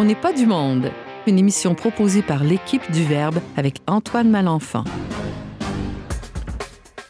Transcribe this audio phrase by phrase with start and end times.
[0.00, 0.90] On n'est pas du monde,
[1.26, 4.84] une émission proposée par l'équipe du Verbe avec Antoine Malenfant.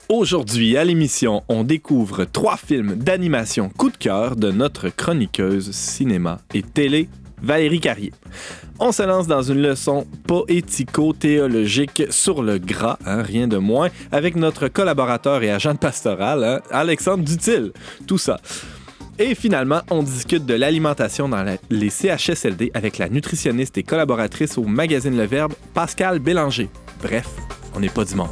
[0.09, 6.39] Aujourd'hui, à l'émission, on découvre trois films d'animation coup de cœur de notre chroniqueuse cinéma
[6.53, 7.09] et télé,
[7.41, 8.13] Valérie Carrier.
[8.81, 14.35] On se lance dans une leçon poético-théologique sur le gras, hein, rien de moins, avec
[14.35, 17.71] notre collaborateur et agent pastoral, hein, Alexandre Dutil.
[18.09, 18.41] Tout ça.
[19.23, 24.65] Et finalement, on discute de l'alimentation dans les CHSLD avec la nutritionniste et collaboratrice au
[24.65, 26.71] magazine Le Verbe, Pascal Bélanger.
[27.03, 27.29] Bref,
[27.75, 28.31] on n'est pas du monde.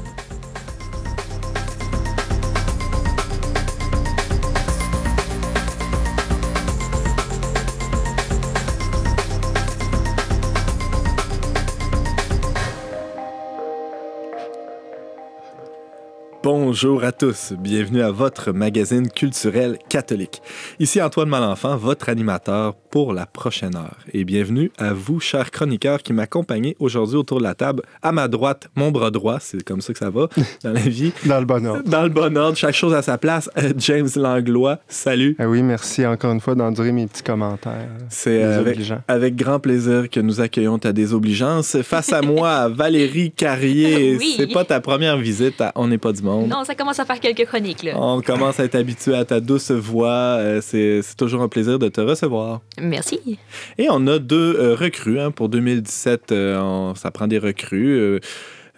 [16.70, 20.42] Bonjour à tous, bienvenue à votre magazine culturel catholique.
[20.78, 23.98] Ici Antoine Malenfant, votre animateur pour la prochaine heure.
[24.12, 27.84] Et bienvenue à vous, chers chroniqueurs, qui m'accompagnez aujourd'hui autour de la table.
[28.02, 30.26] À ma droite, mon bras droit, c'est comme ça que ça va
[30.64, 31.12] dans la vie.
[31.24, 31.88] Dans le bon ordre.
[31.88, 33.48] Dans le bon ordre, chaque chose à sa place.
[33.56, 35.36] Euh, James Langlois, salut.
[35.38, 37.86] Ah oui, merci encore une fois d'endurer mes petits commentaires.
[38.08, 41.80] C'est euh, avec, avec grand plaisir que nous accueillons ta désobligeance.
[41.82, 44.16] Face à moi, Valérie Carrier.
[44.18, 44.34] Oui.
[44.38, 46.48] C'est pas ta première visite à On n'est pas du monde.
[46.48, 47.92] Non, ça commence à faire quelques chroniques, là.
[47.94, 50.08] On commence à être habitué à ta douce voix.
[50.40, 52.60] Euh, c'est toujours un plaisir de te recevoir.
[52.88, 53.38] Merci.
[53.78, 55.20] Et on a deux euh, recrues.
[55.20, 55.30] hein.
[55.30, 57.96] Pour 2017, euh, on- ça prend des recrues.
[57.98, 58.18] Euh,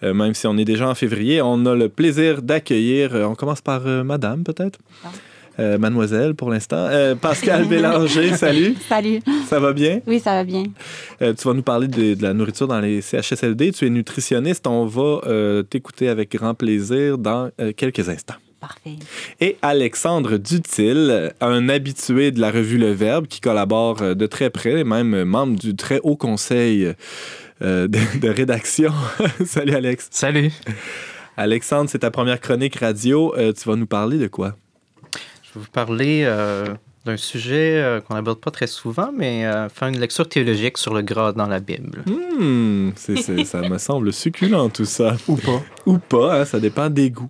[0.03, 3.13] euh, même si on est déjà en février, on a le plaisir d'accueillir.
[3.15, 4.79] euh, on commence par euh, Madame, peut-être?
[5.59, 6.77] Euh, mademoiselle, pour l'instant.
[6.89, 8.73] Euh, Pascal Bélanger, salut.
[8.87, 9.19] Salut.
[9.47, 9.99] Ça va bien?
[10.07, 10.63] Oui, ça va bien.
[11.21, 13.73] Euh, tu vas nous parler de, de la nourriture dans les CHSLD.
[13.73, 14.65] Tu es nutritionniste.
[14.65, 18.35] On va euh, t'écouter avec grand plaisir dans euh, quelques instants.
[18.61, 18.97] Parfait.
[19.39, 24.49] Et Alexandre Dutil, un habitué de la revue Le Verbe qui collabore euh, de très
[24.51, 26.93] près, même membre du très haut conseil
[27.63, 28.93] euh, de, de rédaction.
[29.45, 30.09] Salut Alex.
[30.11, 30.51] Salut.
[31.37, 33.33] Alexandre, c'est ta première chronique radio.
[33.35, 34.55] Euh, tu vas nous parler de quoi?
[35.41, 36.67] Je vais vous parler euh,
[37.05, 40.93] d'un sujet euh, qu'on n'aborde pas très souvent, mais euh, faire une lecture théologique sur
[40.93, 42.03] le gras dans la Bible.
[42.05, 45.17] Hmm, c'est- c'est- ça me semble succulent tout ça.
[45.27, 45.61] Ou pas.
[45.87, 47.29] Ou pas, hein, ça dépend des goûts.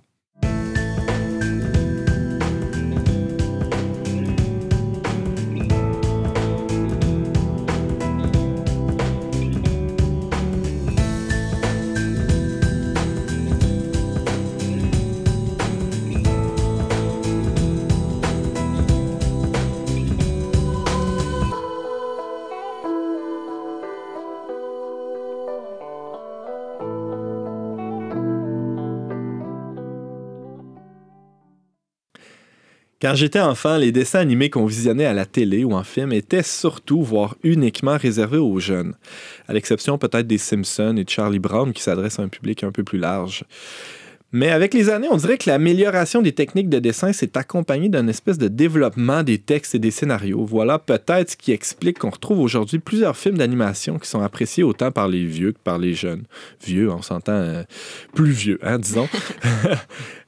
[33.02, 36.44] Quand j'étais enfant, les dessins animés qu'on visionnait à la télé ou en film étaient
[36.44, 38.94] surtout, voire uniquement réservés aux jeunes,
[39.48, 42.70] à l'exception peut-être des Simpsons et de Charlie Brown qui s'adressent à un public un
[42.70, 43.42] peu plus large.
[44.34, 48.08] Mais avec les années, on dirait que l'amélioration des techniques de dessin s'est accompagnée d'un
[48.08, 50.42] espèce de développement des textes et des scénarios.
[50.46, 54.90] Voilà peut-être ce qui explique qu'on retrouve aujourd'hui plusieurs films d'animation qui sont appréciés autant
[54.90, 56.24] par les vieux que par les jeunes.
[56.64, 57.62] Vieux, on s'entend euh,
[58.14, 59.08] plus vieux, hein, disons.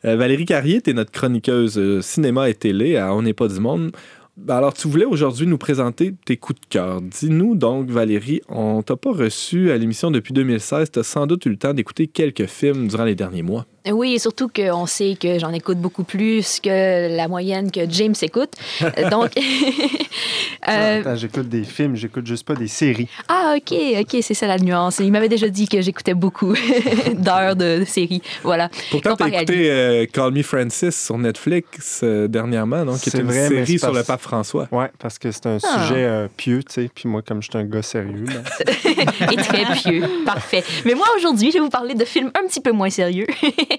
[0.05, 3.49] Euh, Valérie Carrier, tu es notre chroniqueuse euh, cinéma et télé à On n'est pas
[3.49, 3.91] du monde.
[4.37, 7.01] Ben Alors, tu voulais aujourd'hui nous présenter tes coups de cœur.
[7.01, 10.91] Dis-nous donc, Valérie, on t'a pas reçu à l'émission depuis 2016.
[10.91, 13.65] Tu as sans doute eu le temps d'écouter quelques films durant les derniers mois.
[13.93, 18.15] Oui, et surtout qu'on sait que j'en écoute beaucoup plus que la moyenne que James
[18.23, 18.51] écoute.
[19.11, 19.31] Donc,
[20.69, 23.09] euh, j'écoute des films, j'écoute juste pas des séries.
[23.29, 24.99] ah, OK, OK, c'est ça la nuance.
[25.01, 26.55] Il m'avait déjà dit que j'écoutais beaucoup
[27.15, 28.23] d'heures de, de séries.
[28.43, 28.71] Voilà.
[28.91, 33.01] Pourtant, tu as Comparé à écouté euh, Call Me Francis sur Netflix euh, dernièrement, donc,
[33.01, 34.69] qui est C'est une vrai, série sur parce- le pape François.
[34.73, 35.83] Ouais, parce que c'est un Ah.
[35.89, 36.91] sujet euh, pieux, tu sais.
[36.95, 40.03] Puis moi, comme je suis un gars sérieux, ben, et très pieux.
[40.25, 40.65] Parfait.
[40.85, 43.27] Mais moi, aujourd'hui, je vais vous parler de films un petit peu moins sérieux,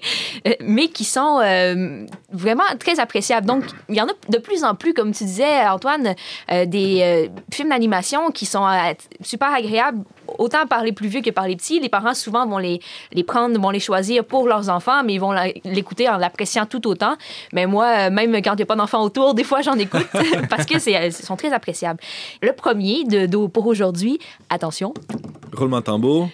[0.60, 3.46] mais qui sont euh, vraiment très appréciables.
[3.46, 6.14] Donc, il y en a de plus en plus, comme tu disais, Antoine,
[6.50, 8.66] euh, des euh, films d'animation qui sont
[9.22, 10.02] super agréables,
[10.38, 11.80] autant par les plus vieux que par les petits.
[11.80, 12.80] Les parents, souvent, vont les,
[13.12, 15.34] les prendre, vont les choisir pour leurs enfants, mais ils vont
[15.64, 17.16] l'écouter en l'appréciant tout autant.
[17.52, 20.06] Mais moi, même quand il n'y a pas d'enfants autour, des fois, j'en écoute
[20.50, 22.00] parce que c'est, sont très appréciables.
[22.42, 24.18] Le premier de, de- pour aujourd'hui,
[24.50, 24.92] attention,
[25.52, 26.28] Roulement de tambour.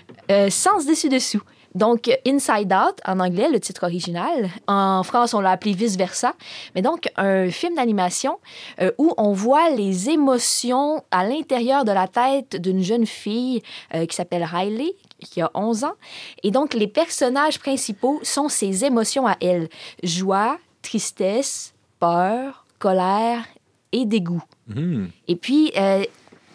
[0.49, 1.43] Sens dessus-dessous.
[1.75, 4.51] Donc, Inside Out, en anglais, le titre original.
[4.67, 6.35] En France, on l'a appelé Vice Versa.
[6.75, 8.39] Mais donc, un film d'animation
[8.81, 13.63] euh, où on voit les émotions à l'intérieur de la tête d'une jeune fille
[13.95, 15.95] euh, qui s'appelle Riley, qui a 11 ans.
[16.43, 19.69] Et donc, les personnages principaux sont ses émotions à elle.
[20.03, 23.45] Joie, tristesse, peur, colère
[23.93, 24.43] et dégoût.
[24.67, 25.07] Hmm.
[25.29, 26.05] Et puis, euh,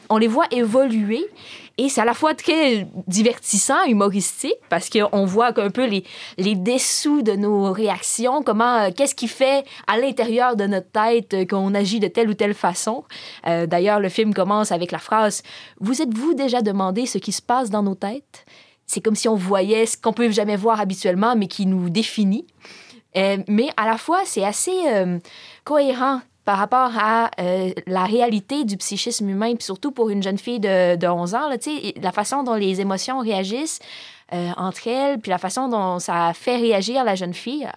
[0.09, 1.25] on les voit évoluer.
[1.79, 6.03] Et c'est à la fois très divertissant, humoristique, parce qu'on voit un peu les,
[6.37, 11.33] les dessous de nos réactions, comment, euh, qu'est-ce qui fait à l'intérieur de notre tête
[11.35, 13.03] euh, qu'on agit de telle ou telle façon.
[13.45, 15.43] Euh, D'ailleurs, le film commence avec la phrase
[15.79, 18.45] Vous êtes-vous déjà demandé ce qui se passe dans nos têtes
[18.87, 22.47] C'est comme si on voyait ce qu'on peut jamais voir habituellement, mais qui nous définit.
[23.47, 24.77] Mais à la fois, c'est assez
[25.63, 30.37] cohérent par rapport à euh, la réalité du psychisme humain, puis surtout pour une jeune
[30.37, 31.57] fille de, de 11 ans, là,
[32.01, 33.79] la façon dont les émotions réagissent
[34.31, 37.67] euh, entre elles, puis la façon dont ça fait réagir la jeune fille,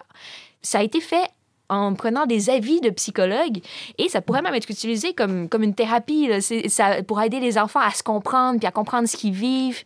[0.61, 1.29] ça a été fait
[1.67, 3.59] en prenant des avis de psychologues
[3.97, 6.39] et ça pourrait même être utilisé comme, comme une thérapie là.
[6.39, 9.83] Ça, pour aider les enfants à se comprendre puis à comprendre ce qu'ils vivent.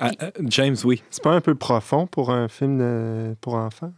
[0.00, 1.02] Ah, ah, James, oui.
[1.10, 3.92] C'est pas un peu profond pour un film de- pour enfants?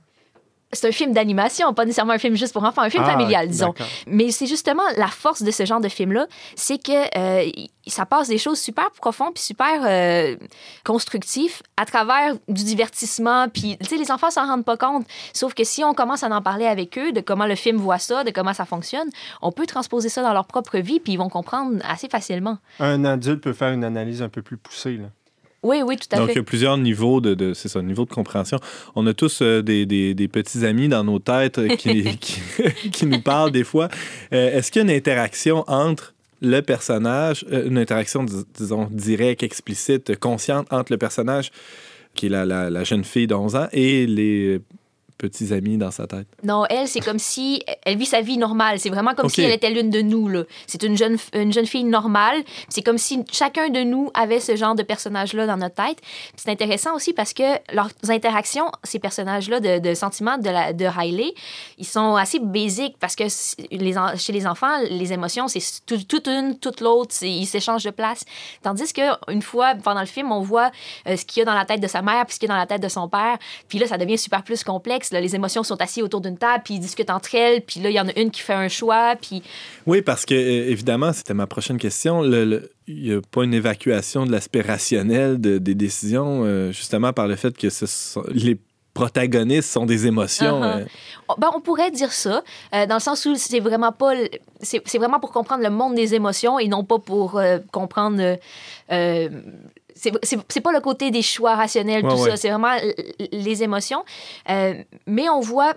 [0.72, 3.48] C'est un film d'animation, pas nécessairement un film juste pour enfants, un film Ah, familial,
[3.48, 3.72] disons.
[4.06, 6.26] Mais c'est justement la force de ce genre de film-là,
[6.56, 7.50] c'est que euh,
[7.86, 10.36] ça passe des choses super profondes puis super euh,
[10.84, 13.48] constructifs à travers du divertissement.
[13.48, 15.06] Puis, tu sais, les enfants s'en rendent pas compte.
[15.32, 17.98] Sauf que si on commence à en parler avec eux, de comment le film voit
[17.98, 19.08] ça, de comment ça fonctionne,
[19.42, 22.58] on peut transposer ça dans leur propre vie puis ils vont comprendre assez facilement.
[22.80, 24.96] Un adulte peut faire une analyse un peu plus poussée.
[24.96, 25.06] Là.
[25.68, 26.40] Oui, oui, tout à Donc, il y fait.
[26.40, 28.58] a plusieurs niveaux de, de- c'est ça, niveau de compréhension.
[28.94, 32.40] On a tous euh, des, des- des petits amis dans nos têtes euh, qui, qui,
[32.90, 33.88] qui nous parlent des fois.
[34.32, 38.88] Euh, Est-ce qu'il y a une interaction entre le personnage, euh, une interaction, dis- disons,
[38.90, 41.50] directe, explicite, consciente entre le personnage,
[42.14, 44.60] qui est la, la- la jeune fille de 11 ans, et les
[45.18, 46.26] petits amis dans sa tête?
[46.42, 48.78] Non, elle, c'est comme si elle vit sa vie normale.
[48.78, 50.28] C'est vraiment comme si elle était l'une de nous.
[50.66, 52.42] C'est une jeune, une jeune fille normale.
[52.68, 55.98] C'est comme si chacun de nous avait ce genre de personnage-là dans notre tête.
[56.36, 57.42] C'est intéressant aussi parce que
[57.74, 61.34] leurs interactions, ces personnages-là de, de sentiments de, la, de Riley,
[61.78, 63.24] ils sont assez basiques parce que
[63.70, 67.14] les, chez les enfants, les émotions, c'est tout- toute une, toute l'autre.
[67.22, 68.24] Ils s'échangent de place.
[68.62, 70.70] Tandis qu'une fois, pendant le film, on voit
[71.06, 72.52] euh, ce qu'il y a dans la tête de sa mère puis ce qu'il y
[72.52, 73.38] a dans la tête de son père.
[73.68, 75.07] Puis là, ça devient super plus complexe.
[75.12, 75.20] Là.
[75.20, 77.60] Les émotions sont assises autour d'une table, puis ils discutent entre elles.
[77.62, 79.14] Puis là, il y en a une qui fait un choix.
[79.20, 79.42] Puis
[79.86, 82.22] Oui, parce que, euh, évidemment, c'était ma prochaine question.
[82.22, 86.72] Le- le- Il n'y a pas une évacuation de l'aspect rationnel de- des décisions, euh,
[86.72, 88.56] justement par le fait que ce sont- les
[88.94, 90.62] protagonistes sont des émotions.
[90.64, 90.84] Euh,
[91.36, 92.42] Ben, on pourrait dire ça,
[92.74, 94.12] euh, dans le sens où c'est vraiment pas.
[94.62, 97.38] C'est c'est vraiment pour comprendre le monde des émotions et non pas pour
[97.70, 98.38] comprendre.
[100.22, 102.30] C'est pas le côté des choix rationnels, Ouais, tout ouais.
[102.30, 102.36] ça.
[102.36, 102.74] C'est vraiment
[103.32, 104.04] les émotions.
[104.48, 104.74] Euh,
[105.06, 105.74] mais on voit,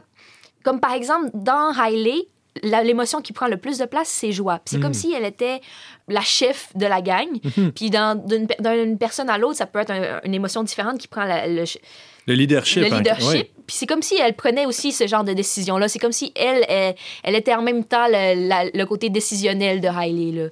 [0.64, 2.28] comme par exemple dans Riley,
[2.64, 4.60] l'émotion qui prend le plus de place, c'est joie.
[4.66, 5.62] C'est comme si elle était
[6.10, 7.28] la chef de la gang.
[7.58, 7.72] Mhm.
[7.72, 11.08] Puis d'une pe- d'une personne à l'autre, ça peut être un- une émotion différente qui
[11.08, 11.64] prend la- le,
[12.28, 12.84] le leadership.
[12.84, 13.28] le hein, leadership.
[13.30, 13.52] ouais.
[13.66, 15.88] Puis c'est comme si elle prenait aussi ce genre de décision-là.
[15.88, 19.80] C'est comme si elle, elle, elle était en même temps le, la- le côté décisionnel
[19.80, 20.32] de Riley.
[20.44, 20.50] Là.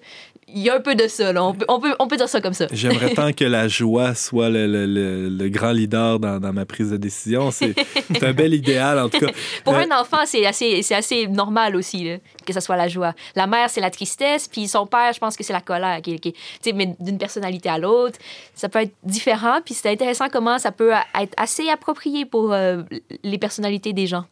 [0.55, 1.31] Il y a un peu de ça.
[1.33, 1.43] Là.
[1.43, 2.67] On, peut, on, peut, on peut dire ça comme ça.
[2.71, 6.65] J'aimerais tant que la joie soit le, le- le- le grand leader dans, dans ma
[6.65, 7.51] prise de décision.
[7.51, 7.73] C'est
[8.21, 9.31] un bel idéal, en tout cas.
[9.63, 12.87] Pour Euh, un enfant, c'est assez, c'est assez normal aussi là, que ce soit la
[12.87, 13.13] joie.
[13.35, 16.01] La mère, c'est la tristesse, puis son père, je pense que c'est la colère.
[16.01, 16.33] Qui, qui-
[16.73, 18.17] mais d'une personnalité à l'autre,
[18.55, 19.59] ça peut être différent.
[19.63, 22.81] Puis c'est intéressant comment ça peut être assez approprié pour euh,
[23.23, 24.25] les personnalités des gens.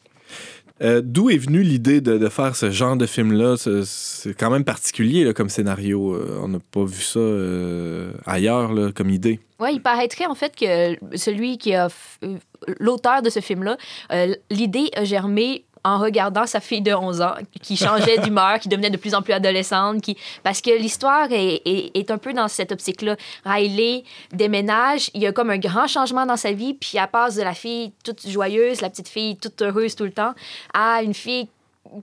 [0.82, 3.58] Euh, D'où est venue l'idée de, faire ce genre de film-là?
[3.58, 6.14] Ce- C'est quand même particulier comme scénario.
[6.14, 9.40] Euh, on n'a pas vu ça euh, ailleurs comme idée.
[9.60, 11.88] Oui, il paraîtrait en fait que celui qui a.
[12.80, 13.78] L'auteur de ce film-là,
[14.50, 18.90] l'idée a germé en regardant sa fille de 11 ans qui changeait d'humeur, qui devenait
[18.90, 20.18] de plus en plus adolescente, qui...
[20.44, 23.16] parce que l'histoire est, est- un peu dans cette optique-là.
[23.46, 24.04] Riley
[24.34, 27.42] déménage, il y a comme un grand changement dans sa vie, puis elle passe de
[27.42, 30.34] la fille toute joyeuse, la petite fille toute heureuse tout le temps,
[30.74, 31.48] à une fille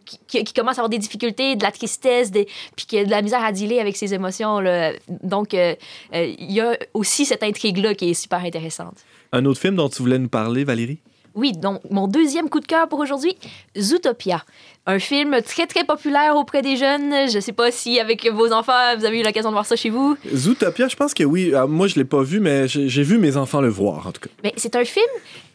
[0.07, 3.05] qui, qui- qui commence à avoir des difficultés, de la tristesse, des, puis qui a
[3.05, 4.61] de la misère à dealer avec ses émotions.
[4.61, 4.93] là.
[5.23, 5.75] Donc, euh,
[6.15, 8.97] euh, il y a aussi cette intrigue-là qui est super intéressante.
[9.33, 10.99] Un autre film dont tu voulais nous parler, Valérie?
[11.35, 13.37] Oui, donc mon deuxième coup de cœur pour aujourd'hui,
[13.77, 14.45] Zootopia.
[14.87, 17.29] Un film très, très populaire auprès des jeunes.
[17.29, 19.77] Je ne sais pas si avec vos enfants, vous avez eu l'occasion de voir ça
[19.77, 20.17] chez vous.
[20.33, 21.53] Zootopia, je pense que oui.
[21.55, 24.13] Ah, moi, je l'ai pas vu, mais j'ai j'ai vu mes enfants le voir, en
[24.13, 24.31] tout cas.
[24.43, 25.07] Mais c'est un film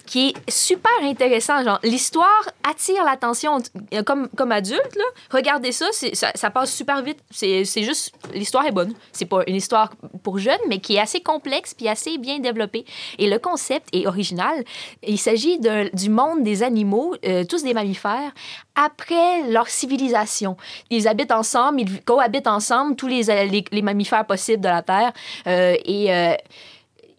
[0.09, 1.63] qui est super intéressant.
[1.63, 3.59] Genre, l'histoire attire l'attention
[3.93, 4.95] euh, comme, comme adulte.
[4.95, 5.03] Là.
[5.29, 7.19] Regardez ça, ça, ça passe super vite.
[7.29, 8.93] C'est juste, l'histoire est bonne.
[9.11, 9.91] C'est pas une histoire
[10.23, 12.85] pour jeunes, mais qui est assez complexe puis assez bien développée.
[13.19, 14.63] Et le concept est original.
[15.03, 18.31] Il s'agit du monde des animaux, euh, tous des mammifères,
[18.73, 20.57] après leur civilisation.
[20.89, 25.13] Ils habitent ensemble, ils cohabitent ensemble, tous les, les, les mammifères possibles de la Terre.
[25.45, 26.11] Euh, et...
[26.11, 26.33] euh,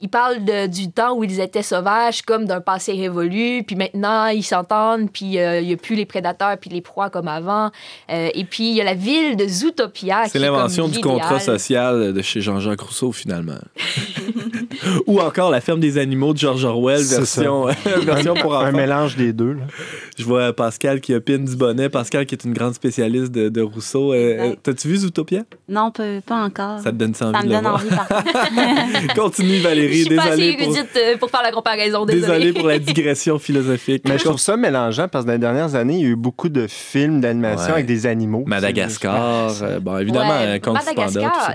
[0.01, 4.27] ils parlent de- du temps où ils étaient sauvages comme d'un passé révolu, puis maintenant
[4.27, 7.71] ils s'entendent, puis euh, il n'y a plus les prédateurs puis les proies comme avant.
[8.11, 10.25] Euh, et puis il y a la ville de Zootopia.
[10.29, 13.59] C'est l'invention du contrat social de chez Jean-Jacques Rousseau, finalement.
[15.07, 17.67] Ou encore La ferme des animaux de George Orwell, version,
[18.05, 18.77] version pour Un enfants.
[18.77, 19.53] mélange des deux.
[19.55, 19.63] là.
[20.19, 21.89] Je vois Pascal qui opine du bonnet.
[21.89, 24.13] Pascal qui est une grande spécialiste de, de Rousseau.
[24.13, 25.43] Euh, euh, T'as-tu vu Zootopia?
[25.69, 26.79] Non, pas, pas encore.
[26.81, 27.75] Ça te donne envie Ça me donne voir?
[27.75, 29.15] envie, par contre.
[29.15, 30.05] Continue, Je Valérie.
[30.05, 32.21] suis pas assez Désolé pour, euh, pour faire la comparaison, désolé.
[32.39, 34.03] désolé pour la digression philosophique.
[34.09, 36.17] Mais je trouve ça mélangeant parce que dans les dernières années, il y a eu
[36.17, 37.73] beaucoup de films d'animation Ouais.
[37.73, 38.45] avec des animaux.
[38.47, 41.53] Madagascar, euh, bon, évidemment, Ouais, Madagascar, ça.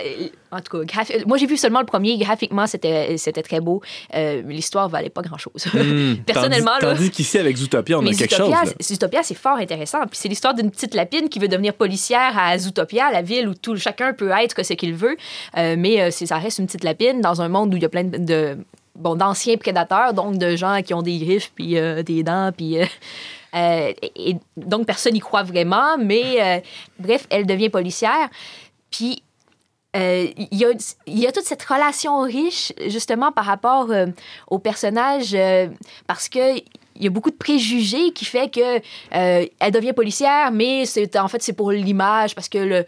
[0.56, 2.18] En tout cas, graphi- moi j'ai vu seulement le premier.
[2.18, 3.82] Graphiquement, c'était c'était très beau.
[4.16, 5.66] Euh, L'histoire valait pas grand-chose.
[5.74, 8.46] Hmm, Personnellement, tandis, là- Tandis qu'ici, avec Zootopia, on Mais a quelque chose.
[8.48, 8.72] Zootopia, là.
[8.80, 10.00] c'est- Zootopia, c'est fort intéressant.
[10.08, 13.54] Puis c'est l'histoire d'une petite lapine qui veut devenir policière à Zootopia, la ville où
[13.54, 15.18] tout, chacun peut être ce qu'il veut.
[15.58, 17.86] Euh, mais euh, c'est- ça reste une petite lapine dans un monde où il y
[17.86, 18.58] a plein de, de-
[18.96, 22.80] bon, d'anciens prédateurs, donc de gens qui ont des griffes, puis euh, des dents, puis...
[22.80, 22.86] euh,
[23.56, 26.60] euh, et, et donc, personne n'y croit vraiment, mais euh,
[27.00, 28.30] bref, elle devient policière.
[28.92, 29.22] Puis,
[29.96, 30.58] euh, il
[31.08, 34.08] y, a, toute cette relation riche, justement, par rapport euh,
[34.48, 35.68] au personnage, euh,
[36.06, 36.60] parce que
[36.98, 38.78] il y a beaucoup de préjugés qui fait que
[39.16, 42.86] euh, elle devient policière, mais c'est en fait c'est pour l'image parce que le,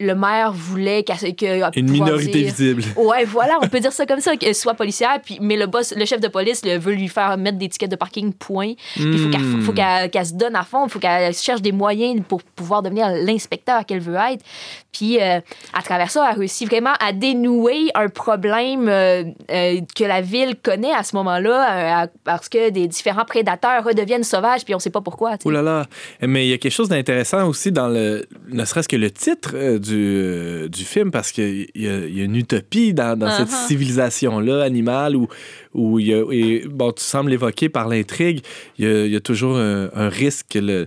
[0.00, 2.82] le maire voulait qu'elle que Une minorité dire- visible.
[2.96, 5.94] Ouais, voilà, on peut dire ça comme ça, qu'elle soit policière, puis, mais le boss,
[5.96, 8.74] le chef de police le, veut lui faire mettre des tickets de parking, point.
[8.94, 10.08] Puis il faut qu'elle faut, Hmm.
[10.10, 13.84] qu'elle- se donne à fond, il faut qu'elle cherche des moyens pour pouvoir devenir l'inspecteur
[13.86, 14.42] qu'elle veut être.
[14.90, 15.40] Puis euh,
[15.72, 20.92] à travers ça, elle réussit vraiment à dénouer un problème euh, que la ville connaît
[20.94, 23.43] à ce moment-là, parce que des différents prédateurs
[23.84, 25.32] redeviennent sauvages, puis on sait pas pourquoi.
[25.38, 25.48] tu sais.
[25.48, 25.86] Oh là là.
[26.22, 28.24] Mais il y a quelque chose d'intéressant aussi dans le.
[28.48, 32.24] Ne serait-ce que le titre euh, du, euh, du film, parce qu'il y, y a
[32.24, 33.66] une utopie dans, dans cette Uh-huh.
[33.68, 35.28] civilisation-là animale où,
[35.74, 36.24] où il y a.
[36.32, 38.40] et, bon, tu sembles l'évoquer par l'intrigue.
[38.78, 40.86] Il y a, il y a toujours un, un risque que le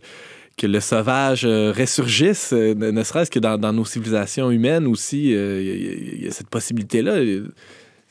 [0.58, 4.88] que le sauvage euh, ressurgisse, euh, ne, ne serait-ce que dans, dans nos civilisations humaines
[4.88, 7.20] aussi, euh, il y a- il y, a cette possibilité-là.
[7.22, 7.52] Il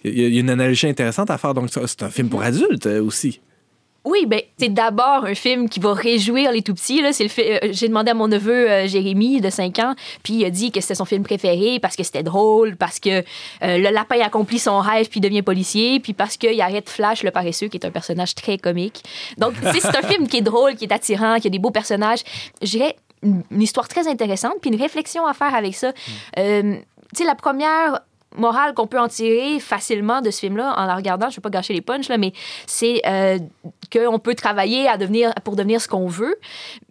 [0.05, 1.55] y, y a une analogie intéressante à faire.
[1.55, 3.41] Donc, c'est un film pour adultes euh, aussi.
[4.07, 7.03] Oui, ben c'est d'abord un film qui va réjouir les tout petits.
[7.03, 7.13] Là.
[7.13, 10.45] C'est le euh, J'ai demandé à mon neveu euh, Jérémy de 5 ans, puis il
[10.45, 13.23] a dit que c'était son film préféré parce que c'était drôle, parce que euh,
[13.63, 17.67] le lapin accomplit son rêve puis devient policier, puis parce qu'il arrête Flash le paresseux,
[17.67, 19.03] qui est un personnage très comique.
[19.39, 22.21] Donc, c'est un film qui est drôle, qui est attirant, qui a des beaux personnages.
[22.63, 22.95] Je dirais
[23.25, 25.93] une, une histoire très intéressante, puis une réflexion à faire avec ça.
[26.39, 26.77] Euh,
[27.11, 28.03] tu sais, la première
[28.37, 31.43] morale qu'on peut en tirer facilement de ce film-là, en la regardant, je ne vais
[31.43, 32.33] pas gâcher les punchs, là, mais
[32.67, 33.39] c'est euh,
[33.93, 36.37] qu'on peut travailler à devenir, pour devenir ce qu'on veut.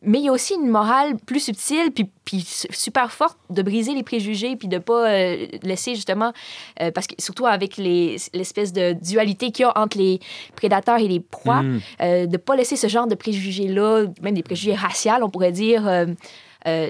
[0.02, 3.62] Mais il y a aussi une morale plus subtile, puis, puis su- super forte, de
[3.62, 6.34] briser les préjugés, puis de pas euh, laisser justement,
[6.82, 10.20] euh, parce que surtout avec les- l'espèce de dualité qu'il y a entre les
[10.56, 11.80] prédateurs et les proies, Mm.
[12.02, 15.84] euh, de pas laisser ce genre de préjugés-là, même des préjugés raciaux, on pourrait dire,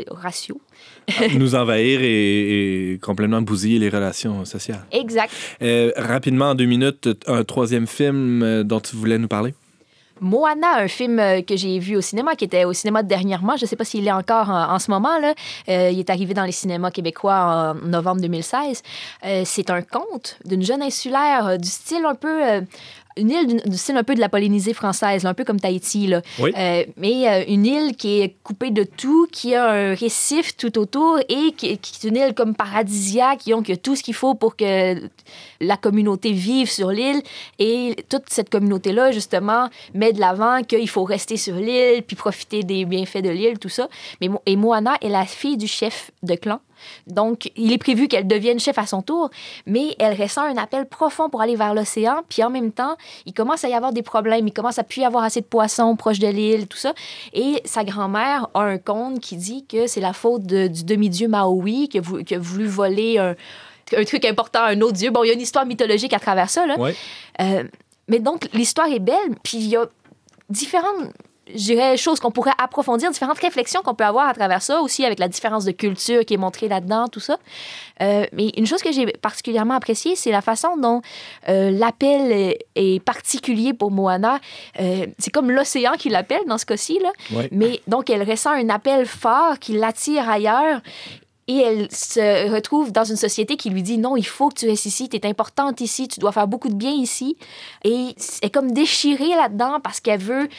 [0.10, 0.62] raciaux.
[1.38, 4.86] nous envahir et, et complètement bousiller les relations sociales.
[4.92, 5.32] Exact.
[5.62, 9.54] Euh, rapidement, en deux minutes, un troisième film euh, dont tu voulais nous parler?
[10.22, 13.66] Moana, un film euh, que j'ai vu au cinéma, qui était au cinéma dernièrement, je
[13.66, 15.34] ne sais pas s'il est encore en, en ce moment, là.
[15.68, 18.82] Euh, il est arrivé dans les cinémas québécois en novembre 2016.
[19.26, 22.62] Euh, c'est un conte d'une jeune insulaire du style un peu...
[23.18, 26.08] une île du, style un peu de la Polynésie française, là, un peu comme Tahiti.
[26.08, 26.22] Là.
[26.40, 26.52] Oui.
[26.58, 30.78] Euh, mais euh, une île qui est coupée de tout, qui a un récif tout
[30.78, 34.36] autour et qui, qui est une île comme paradisiaque, qui a tout ce qu'il faut
[34.36, 34.96] pour que
[35.62, 37.22] la communauté vive sur l'île.
[37.60, 42.64] Et toute cette communauté-là, justement, met de l'avant qu'il faut rester sur l'île, puis profiter
[42.64, 43.88] des bienfaits de l'île, tout ça.
[44.22, 46.60] Mais, et Moana est la fille du chef de clan.
[47.08, 49.30] Donc, il est prévu qu'elle devienne chef à son tour,
[49.66, 52.22] mais elle ressent un appel profond pour aller vers l'océan.
[52.30, 54.48] Puis en même temps, il commence à y avoir des problèmes.
[54.48, 56.94] Il commence à plus y avoir assez de poissons proches de l'île, tout ça.
[57.34, 61.28] Et sa grand-mère a un conte qui dit que c'est la faute de- du demi-dieu
[61.28, 63.36] Maui qui a, vou- qui a voulu voler un,
[63.96, 65.12] un truc important à un autre dieu.
[65.12, 66.76] Bon, il y a une histoire mythologique à travers ça, là.
[67.42, 67.64] Euh,
[68.08, 69.86] mais donc, l'histoire est belle, puis il y a
[70.50, 71.12] différentes
[71.48, 75.06] je dirais, choses qu'on pourrait approfondir, différentes réflexions qu'on peut avoir à travers ça, aussi
[75.06, 77.38] avec la différence de culture qui est montrée là-dedans, tout ça.
[78.02, 81.02] Euh, mais une chose que j'ai particulièrement appréciée, c'est la façon dont
[81.50, 84.40] euh, l'appel est, est particulier pour Moana.
[84.80, 87.12] Euh, c'est comme l'océan qui l'appelle dans ce cas-ci, là.
[87.32, 87.48] Ouais.
[87.52, 90.82] Mais donc, elle ressent un appel fort qui l'attire ailleurs.
[91.48, 94.68] Et elle se retrouve dans une société qui lui dit non, il faut que tu
[94.68, 97.38] restes ici, tu es importante ici, tu dois faire beaucoup de bien ici.
[97.84, 100.50] Et elle est comme déchirée là-dedans parce qu'elle veut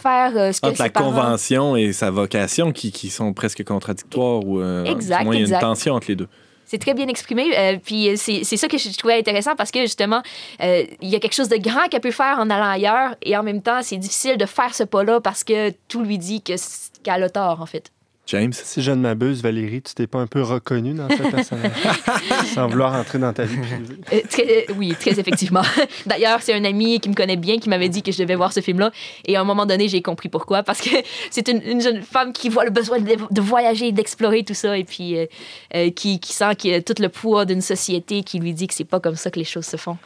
[0.00, 1.10] faire euh, ce que Entre la parents...
[1.10, 5.52] convention et sa vocation qui, qui sont presque contradictoires ou euh, Exact, moins, il y
[5.52, 6.28] a une tension entre les deux.
[6.66, 7.46] C'est très bien exprimé.
[7.58, 10.22] euh, puis c'est c'est ça que je trouvais intéressant parce que justement,
[10.62, 13.36] euh, il y a quelque chose de grand qu'elle peut faire en allant ailleurs et
[13.36, 17.22] en même temps, c'est difficile de faire ce pas-là parce que tout lui dit qu'elle
[17.24, 17.90] a tort, en fait.
[18.30, 18.52] James?
[18.52, 21.72] Si je ne m'abuse, Valérie, tu t'es pas un peu reconnue dans ce personnage?
[22.54, 23.96] Sans vouloir entrer dans ta vie privée.
[24.12, 25.62] Euh, très- euh, oui, très effectivement.
[26.06, 28.52] D'ailleurs, c'est un ami qui me connaît bien qui m'avait dit que je devais voir
[28.52, 28.92] ce film-là.
[29.26, 30.62] Et à un moment donné, j'ai compris pourquoi.
[30.62, 30.90] Parce que
[31.32, 34.78] c'est une, une jeune femme qui voit le besoin de, de voyager, d'explorer tout ça.
[34.78, 35.26] Et puis euh,
[35.74, 38.68] euh, qui, qui sent qu'il y a tout le poids d'une société qui lui dit
[38.68, 39.98] que c'est pas comme ça que les choses se font.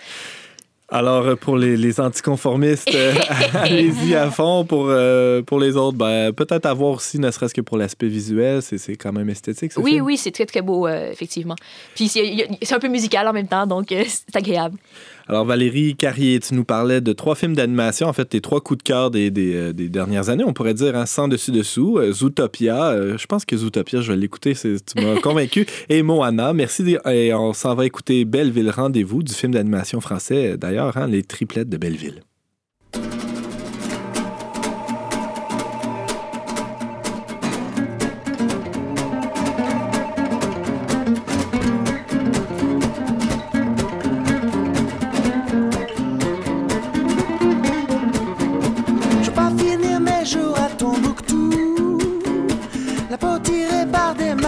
[0.95, 3.13] Alors, euh, pour les, les anticonformistes, euh,
[3.55, 4.65] allez-y à fond.
[4.65, 8.07] Pour, euh, pour les autres, ben, peut-être à voir aussi, ne serait-ce que pour l'aspect
[8.07, 8.63] visuel.
[8.63, 10.05] C'est c'est quand même esthétique, ce Oui, film.
[10.05, 11.57] oui, c'est très, très beau, euh, effectivement.
[11.97, 14.79] Puis c'est un peu musical en même temps, donc c'est agréable.
[15.27, 18.79] Alors, Valérie Carrier, tu nous parlais de trois films d'animation, en fait, tes trois coups
[18.79, 21.99] de cœur des, des, euh, des dernières années, on pourrait dire, hein, sans dessus-dessous.
[21.99, 25.67] Euh, Zootopia, euh, je pense que Zootopia, je vais l'écouter, tu m'as convaincu.
[25.89, 26.97] Et Moana, merci.
[27.07, 31.71] Et on s'en va écouter Belleville Rendez-vous, du film d'animation français, d'ailleurs, hein, Les triplettes
[31.71, 32.23] de Belleville.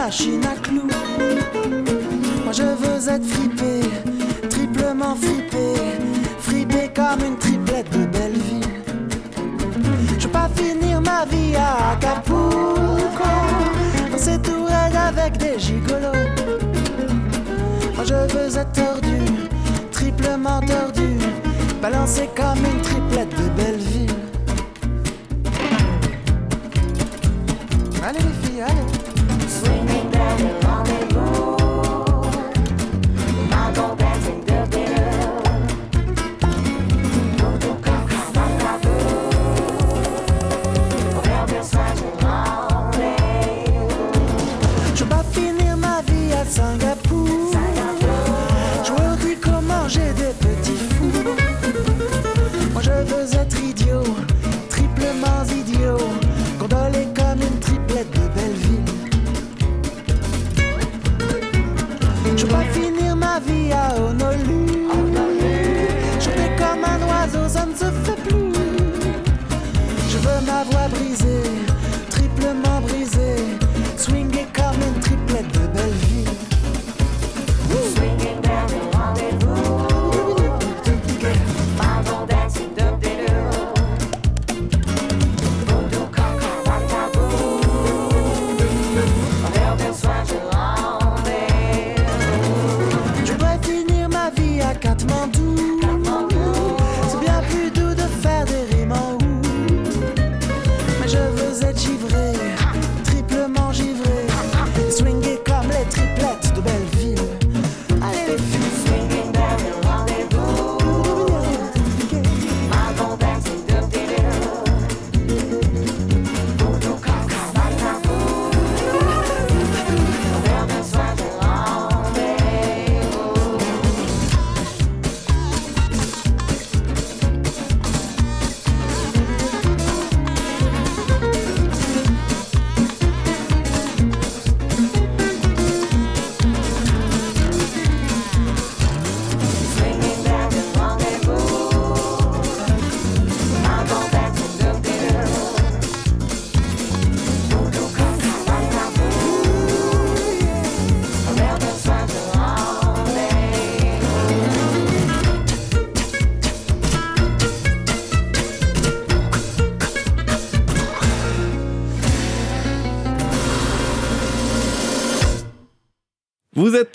[0.06, 0.86] À clous.
[2.44, 3.80] Moi je veux être fripé,
[4.48, 5.74] triplement fripé
[6.38, 8.84] Fripé comme une triplette de Belleville.
[10.16, 13.24] Je veux pas finir ma vie à Acapulco
[14.12, 16.22] Dans ces tourelles avec des gigolos.
[17.96, 19.18] Moi je veux être tordu,
[19.90, 21.18] triplement tordu
[21.82, 22.95] Balancé comme une triplette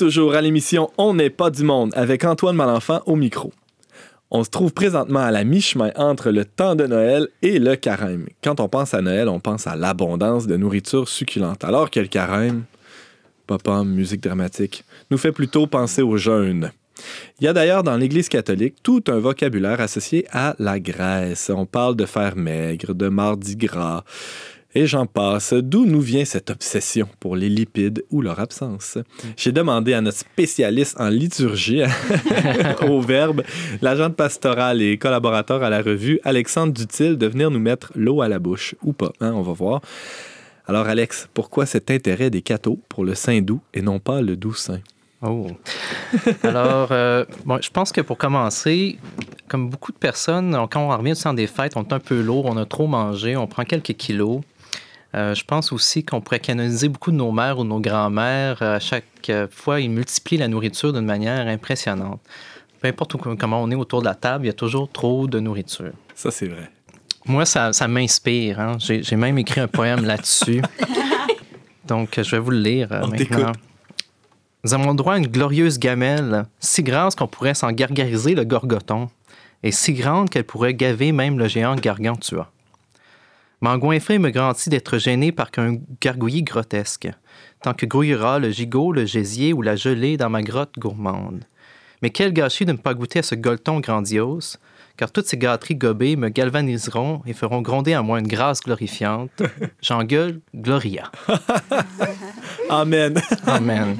[0.01, 3.53] toujours à l'émission On n'est pas du monde avec Antoine Malenfant au micro.
[4.31, 8.25] On se trouve présentement à la mi-chemin entre le temps de Noël et le carême.
[8.43, 12.07] Quand on pense à Noël, on pense à l'abondance de nourriture succulente, alors que le
[12.07, 12.63] carême,
[13.45, 16.71] papa, musique dramatique, nous fait plutôt penser au jeûne.
[17.39, 21.51] Il y a d'ailleurs dans l'Église catholique tout un vocabulaire associé à la graisse.
[21.53, 24.03] On parle de fer maigre, de mardi gras,
[24.75, 25.53] et j'en passe.
[25.53, 28.97] D'où nous vient cette obsession pour les lipides ou leur absence?
[29.38, 31.84] J'ai demandé à notre spécialiste en liturgie
[32.88, 33.43] au Verbe,
[33.81, 38.27] l'agent pastoral et collaborateur à la revue, Alexandre Dutil, de venir nous mettre l'eau à
[38.27, 39.81] la bouche, ou pas, hein, on va voir.
[40.67, 44.36] Alors Alex, pourquoi cet intérêt des cathos pour le saint doux et non pas le
[44.36, 44.79] doux saint?
[45.23, 45.47] Oh.
[46.43, 47.25] Alors, euh,
[47.62, 48.97] je pense que pour commencer,
[49.47, 52.21] comme beaucoup de personnes, quand on revient du temps des fêtes, on est un peu
[52.21, 54.41] lourd, on a trop mangé, on prend quelques kilos.
[55.13, 58.62] Euh, je pense aussi qu'on pourrait canoniser beaucoup de nos mères ou de nos grands-mères.
[58.62, 62.21] À chaque euh, fois, ils multiplient la nourriture d'une manière impressionnante.
[62.80, 65.28] Peu importe où- comment on est autour de la table, il y a toujours trop
[65.28, 65.91] de nourriture.
[66.15, 66.69] Ça, c'est vrai.
[67.26, 68.60] Moi, ça, ça m'inspire.
[68.60, 68.78] hein.
[68.80, 70.62] J'ai j'ai même écrit un poème là-dessus.
[71.88, 73.17] Donc, je vais vous le lire euh, On maintenant.
[73.17, 73.56] t'écoute.
[74.63, 78.43] Nous avons le droit à une glorieuse gamelle, si grasse qu'on pourrait s'en gargariser le
[78.43, 79.10] gorgoton,
[79.63, 82.52] et si grande qu'elle pourrait gaver même le géant gargantua.
[83.63, 87.08] M'engoinfrer me garantit d'être gêné par qu'un gargouillis grotesque,
[87.62, 91.43] tant que grouillera le gigot, le gésier ou la gelée dans ma grotte gourmande.
[92.02, 94.58] Mais quel gâchis de ne pas goûter à ce golton grandiose,
[94.97, 99.43] car toutes ces gâteries gobées me galvaniseront et feront gronder à moi une grâce glorifiante.
[99.82, 101.12] J'engueule Gloria.
[102.69, 103.21] Amen.
[103.45, 103.97] Amen.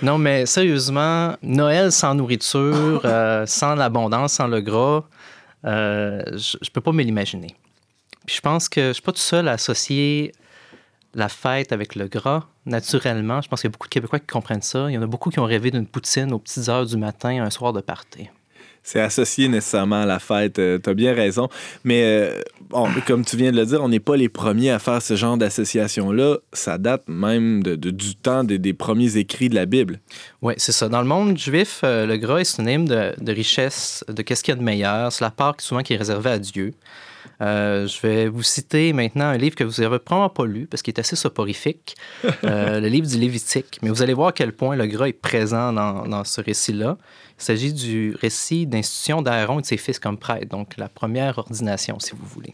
[0.00, 5.02] Non, mais sérieusement, Noël sans nourriture, euh, sans l'abondance, sans le gras,
[5.64, 7.56] euh, je ne peux pas me l'imaginer.
[8.28, 10.32] Puis je pense que je ne suis pas tout seul à associer
[11.14, 13.40] la fête avec le gras, naturellement.
[13.40, 14.90] Je pense qu'il y a beaucoup de Québécois qui comprennent ça.
[14.90, 17.42] Il y en a beaucoup qui ont rêvé d'une poutine aux petites heures du matin,
[17.42, 18.28] un soir de party.
[18.82, 20.56] C'est associé nécessairement à la fête.
[20.56, 21.48] tu as bien raison.
[21.84, 24.78] Mais euh, bon, comme tu viens de le dire, on n'est pas les premiers à
[24.78, 26.36] faire ce genre d'association-là.
[26.52, 30.00] Ça date même de, de- du temps des, des premiers écrits de la Bible.
[30.42, 30.90] Oui, c'est ça.
[30.90, 34.52] Dans le monde juif, euh, le gras est synonyme de, de richesse, de qu'est-ce qu'il
[34.52, 35.12] y a de meilleur.
[35.14, 36.74] C'est la part souvent qui est réservée à Dieu.
[37.40, 40.82] Euh, je vais vous citer maintenant un livre que vous n'avez probablement pas lu parce
[40.82, 41.96] qu'il est assez soporifique,
[42.44, 43.78] euh, le livre du Lévitique.
[43.82, 46.98] Mais vous allez voir à quel point le gras est présent dans, dans ce récit-là.
[47.38, 51.38] Il s'agit du récit d'institution d'Aaron et de ses fils comme prêtres, donc la première
[51.38, 52.52] ordination, si vous voulez.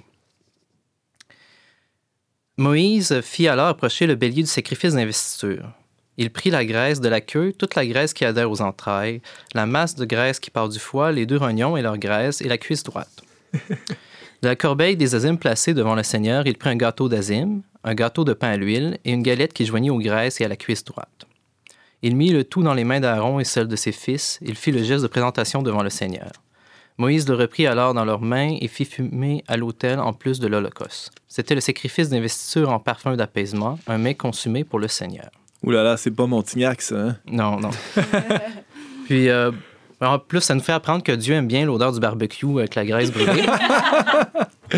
[2.57, 5.73] Moïse fit alors approcher le bélier du sacrifice d'investiture.
[6.16, 9.20] Il prit la graisse de la queue, toute la graisse qui adhère aux entrailles,
[9.55, 12.49] la masse de graisse qui part du foie, les deux rognons et leur graisse, et
[12.49, 13.23] la cuisse droite.
[14.44, 17.94] De la corbeille des azimes placée devant le Seigneur, il prit un gâteau d'azim, un
[17.94, 20.57] gâteau de pain à l'huile et une galette qui joignit aux graisses et à la
[20.57, 21.24] cuisse droite.
[22.02, 24.38] Il mit le tout dans les mains d'Aaron et celles de ses fils.
[24.42, 26.30] Il fit le geste de présentation devant le Seigneur.
[26.98, 30.46] Moïse le reprit alors dans leurs mains et fit fumer à l'autel en plus de
[30.46, 31.12] l'Holocauste.
[31.26, 35.30] C'était le sacrifice d'investiture en parfum d'apaisement, un mets consumé pour le Seigneur.
[35.62, 36.96] Ouh là là, c'est pas Montignac, ça.
[36.96, 37.16] hein?
[37.26, 37.70] Non, non.
[39.07, 39.52] Puis, euh,
[40.05, 42.85] en plus, ça nous fait apprendre que Dieu aime bien l'odeur du barbecue avec la
[42.85, 43.45] graisse brûlée.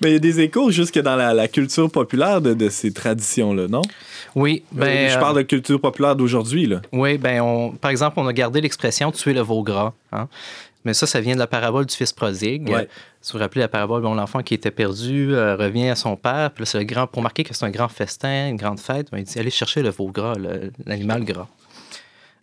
[0.00, 2.92] Mais il y a des échos jusque dans la, la culture populaire de, de ces
[2.92, 3.82] traditions-là, non?
[4.34, 6.82] Oui, ben, je euh, parle de culture populaire d'aujourd'hui, là.
[6.92, 9.92] Oui, ben on, par exemple, on a gardé l'expression tuer le veau gras.
[10.12, 10.28] hein.
[10.84, 12.68] Mais ça, ça vient de la parabole du fils prodigue.
[12.70, 12.88] Ouais.
[13.20, 16.14] Si vous vous rappelez la parabole, bon, l'enfant qui était perdu euh, revient à son
[16.16, 16.52] père.
[16.52, 19.08] Puis là, c'est le grand, pour marquer que c'est un grand festin, une grande fête,
[19.10, 20.34] ben, il dit allez chercher le veau gras,
[20.86, 21.48] l'animal gras.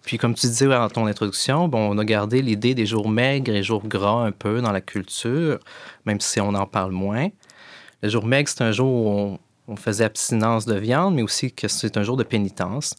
[0.06, 3.52] Puis, comme tu disais dans ton introduction, bon, on a gardé l'idée des jours maigres
[3.54, 5.60] et jours gras un peu dans la culture,
[6.06, 7.30] même si on en parle moins.
[8.04, 11.52] Le jour maigre, c'est un jour où on, on faisait abstinence de viande, mais aussi
[11.52, 12.94] que c'est un jour de pénitence.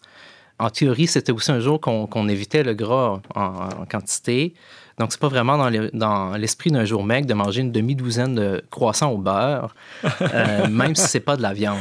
[0.59, 4.55] En théorie, c'était aussi un jour qu'on évitait le gras en, en quantité.
[4.99, 8.35] Donc, c'est pas vraiment dans le- dans l'esprit d'un jour maigre de manger une demi-douzaine
[8.35, 9.75] de croissants au beurre,
[10.23, 11.77] euh, même si c'est pas de la viande.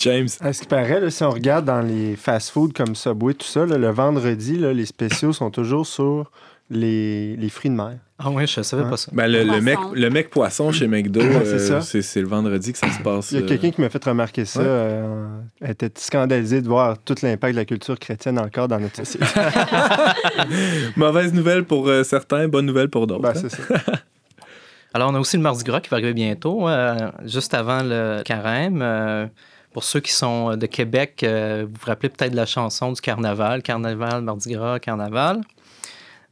[0.00, 0.28] James.
[0.40, 3.66] À ce qui paraît, là, si on regarde dans les fast-foods comme Subway, tout ça,
[3.66, 6.30] là, le vendredi, là, les spéciaux sont toujours sur
[6.70, 7.94] les, les fruits de mer.
[8.18, 8.90] Ah oui, je savais Ouais.
[8.90, 9.10] pas ça.
[9.14, 11.80] Ben, le, le mec, le mec poisson chez McDo, euh, ça.
[11.80, 13.32] c'est le vendredi que ça se passe.
[13.32, 14.60] Il y a euh, quelqu'un qui m'a fait remarquer ça.
[14.60, 14.66] Ouais.
[14.68, 15.26] euh,
[15.62, 19.24] elle était scandalisée de voir tout l'impact de la culture chrétienne encore dans notre société.
[20.96, 23.22] Mauvaise nouvelle pour euh, certains, bonne nouvelle pour d'autres.
[23.22, 23.34] Ben, hein.
[23.34, 23.62] c'est ça.
[24.92, 28.22] Alors, on a aussi le Mardi Gras qui va arriver bientôt, euh, juste avant le
[28.24, 28.82] carême.
[29.70, 32.92] Euh, pour ceux qui sont de Québec, euh, vous vous rappelez peut-être de la chanson
[32.92, 35.40] du carnaval, carnaval, Mardi Gras, carnaval.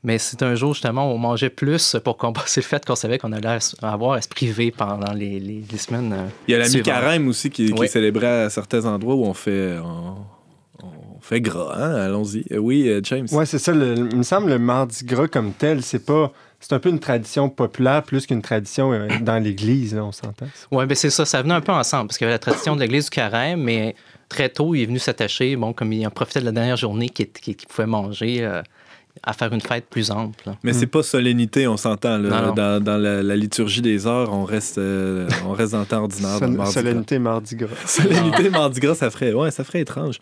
[0.05, 3.19] Mais c'est un jour justement où on mangeait plus pour compenser le fait qu'on savait
[3.19, 6.13] qu'on allait avoir à se priver pendant les, les- les semaines.
[6.13, 7.87] euh, Il y a la mi-carême aussi qui, qui Oui.
[7.87, 10.17] est célébrée à certains endroits où on fait, on,
[10.85, 11.75] on fait gras.
[11.77, 11.95] Hein?
[11.97, 12.45] Allons-y.
[12.53, 13.27] Euh, Oui, euh, James.
[13.33, 13.73] Ouais, c'est ça.
[13.73, 16.33] le- il me semble le mardi gras comme tel, c'est pas.
[16.61, 20.47] C'est un peu une tradition populaire plus qu'une tradition euh, dans l'Église, on s'entend.
[20.73, 21.25] Oui, ben c'est ça.
[21.25, 23.63] Ça venait un peu ensemble parce qu'il y avait la tradition de l'Église du carême,
[23.63, 23.95] mais
[24.29, 27.09] très tôt, il est venu s'attacher, bon, comme il en profitait de la dernière journée
[27.11, 27.29] qu'il
[27.69, 28.61] pouvait manger, euh,
[29.23, 30.51] à faire une fête plus ample.
[30.63, 32.19] Mais c'est pas solennité, on s'entend.
[32.19, 36.03] Dans, dans la, la liturgie des heures, on reste, euh, on reste dans le temps
[36.03, 36.39] ordinaire.
[36.39, 37.69] Sol- mardi solennité mardi gras.
[37.87, 40.19] Solennité Mardi Gras, ça ferait, ouais, ça ferait étrange.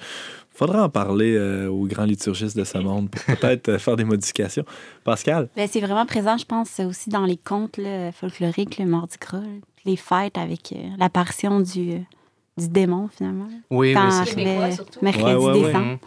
[0.56, 4.04] Faudra en parler euh, aux grands liturgistes de ce monde pour peut-être euh, faire des
[4.04, 4.64] modifications.
[5.04, 5.48] Pascal?
[5.54, 9.42] Ben, c'est vraiment présent, je pense, aussi dans les contes là, folkloriques, le Mardi Gras,
[9.84, 11.98] les fêtes avec euh, l'apparition du, euh,
[12.56, 13.48] du démon, finalement.
[13.70, 14.70] Oui, Quand oui, c'est ça.
[14.72, 14.98] surtout.
[15.02, 15.86] mercredi Ouais, ouais, décembre.
[15.86, 15.98] Mhm.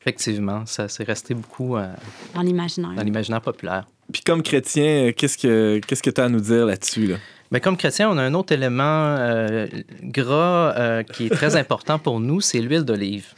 [0.00, 1.86] Effectivement, ça s'est resté beaucoup euh,
[2.34, 2.94] Dans l'imaginaire.
[2.96, 3.86] dans l'imaginaire populaire.
[4.10, 7.06] Puis comme chrétien, qu'est-ce que qu'est-ce que tu as à nous dire là-dessus?
[7.06, 7.16] Là?
[7.50, 8.82] Mais comme chrétien, on a un autre élément
[9.18, 9.66] euh,
[10.02, 13.34] gras euh, qui est très important pour nous, c'est l'huile d'olive.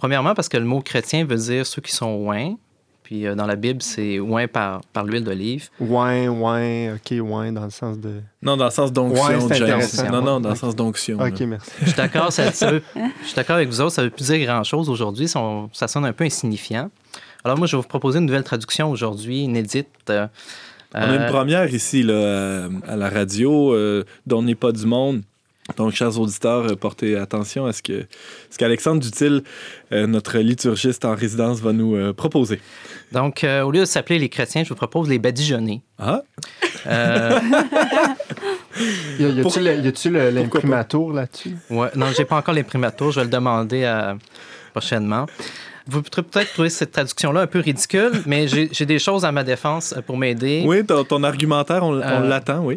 [0.00, 2.54] Premièrement, parce que le mot chrétien veut dire ceux qui sont oints.
[3.02, 5.68] Puis euh, dans la Bible, c'est oint par, par l'huile d'olive.
[5.78, 8.20] Ouin, ouin, ok, ouin, dans le sens de.
[8.40, 9.82] Non, dans le sens d'onction, James.
[10.10, 10.56] Non, non, dans le Ok.
[10.60, 11.18] sens d'onction.
[11.20, 11.46] Ok, là.
[11.46, 11.70] merci.
[11.82, 12.82] Je suis d'accord, ça, ça veut-
[13.22, 15.40] je suis d'accord avec vous autres, ça veut plus dire grand-chose aujourd'hui, ça,
[15.74, 16.90] ça sonne un peu insignifiant.
[17.44, 19.88] Alors moi, je vais vous proposer une nouvelle traduction aujourd'hui, inédite.
[20.08, 20.26] euh,
[20.94, 24.72] On a une euh, première ici là, à, à la radio euh, dont n'est pas
[24.72, 25.22] du monde.
[25.76, 28.04] Donc, chers auditeurs, euh, portez attention à ce que
[28.50, 29.42] ce qu'Alexandre Dutil,
[29.92, 32.60] euh, notre liturgiste en résidence, va nous euh, proposer.
[33.12, 35.82] donc, euh, au lieu de s'appeler les chrétiens, je vous propose les badigeonnés.
[35.98, 36.22] Ah,
[36.86, 37.38] Euh,
[39.18, 41.56] Y a- y Pour- a-tu l'imprimatur là-dessus?
[41.68, 44.14] ouais, non, j'ai pas encore l'imprimatur, je vais le demander euh,
[44.72, 45.26] prochainement.
[45.86, 49.44] Vous pourrez peut-être trouver cette traduction-là un peu ridicule, mais j'ai des choses à ma
[49.44, 50.62] défense pour m'aider.
[50.66, 52.76] oui, ton, ton argumentaire, on, on l'attend, oui.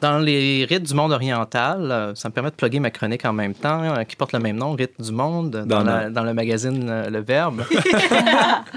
[0.00, 3.32] Dans les rites du monde oriental, euh, ça me permet de plugger ma chronique en
[3.34, 6.10] même temps, euh, qui porte le même nom, Rites du monde, dans, Dans la- le-
[6.10, 7.64] dans le magazine euh, Le Verbe.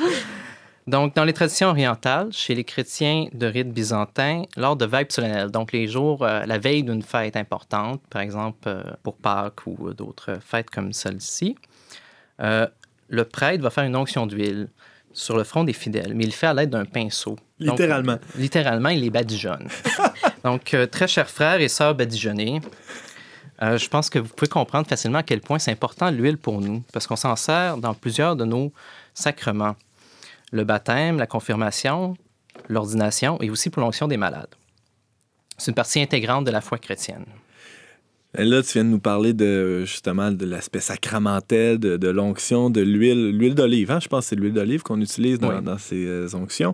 [0.87, 5.49] donc, dans les traditions orientales, chez les chrétiens de rite byzantin, lors de veilles solennelles,
[5.51, 9.93] donc les jours, euh, la veille d'une fête importante, par exemple euh, pour Pâques ou
[9.93, 11.55] d'autres fêtes comme celle-ci,
[12.41, 12.67] euh,
[13.09, 14.67] le prêtre va faire une onction d'huile
[15.13, 17.37] sur le front des fidèles, mais il le fait à l'aide d'un pinceau.
[17.59, 18.17] Donc, Littéralement.
[18.35, 19.67] littéralement, il les badigeonne.
[20.43, 22.61] Donc, euh, très chers frères et sœurs badigeonnés,
[23.61, 26.59] euh, je pense que vous pouvez comprendre facilement à quel point c'est important l'huile pour
[26.59, 28.73] nous, parce qu'on s'en sert dans plusieurs de nos
[29.13, 29.75] sacrements.
[30.51, 32.15] Le baptême, la confirmation,
[32.67, 34.53] l'ordination et aussi pour l'onction des malades.
[35.57, 37.25] C'est une partie intégrante de la foi chrétienne.
[38.37, 42.69] Et là, tu viens de nous parler de justement de l'aspect sacramentel, de, de l'onction,
[42.71, 43.91] de l'huile, l'huile d'olive.
[43.91, 43.99] hein?
[44.01, 45.61] Je pense que c'est l'huile d'olive qu'on utilise dans, Oui.
[45.63, 46.73] dans ces euh, onctions.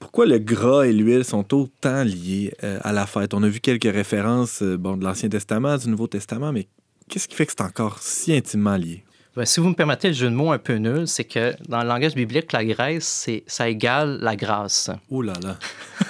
[0.00, 3.32] Pourquoi le gras et l'huile sont autant liés euh, à la fête?
[3.34, 6.66] On a vu quelques références euh, bon, de l'Ancien Testament, du Nouveau Testament, mais
[7.08, 9.04] qu'est-ce qui fait que c'est encore si intimement lié?
[9.36, 11.80] Ben, si vous me permettez le jeu de mots un peu nul, c'est que dans
[11.82, 14.90] le langage biblique, la graisse, c'est, ça égale la grâce.
[15.10, 15.56] Oh là là!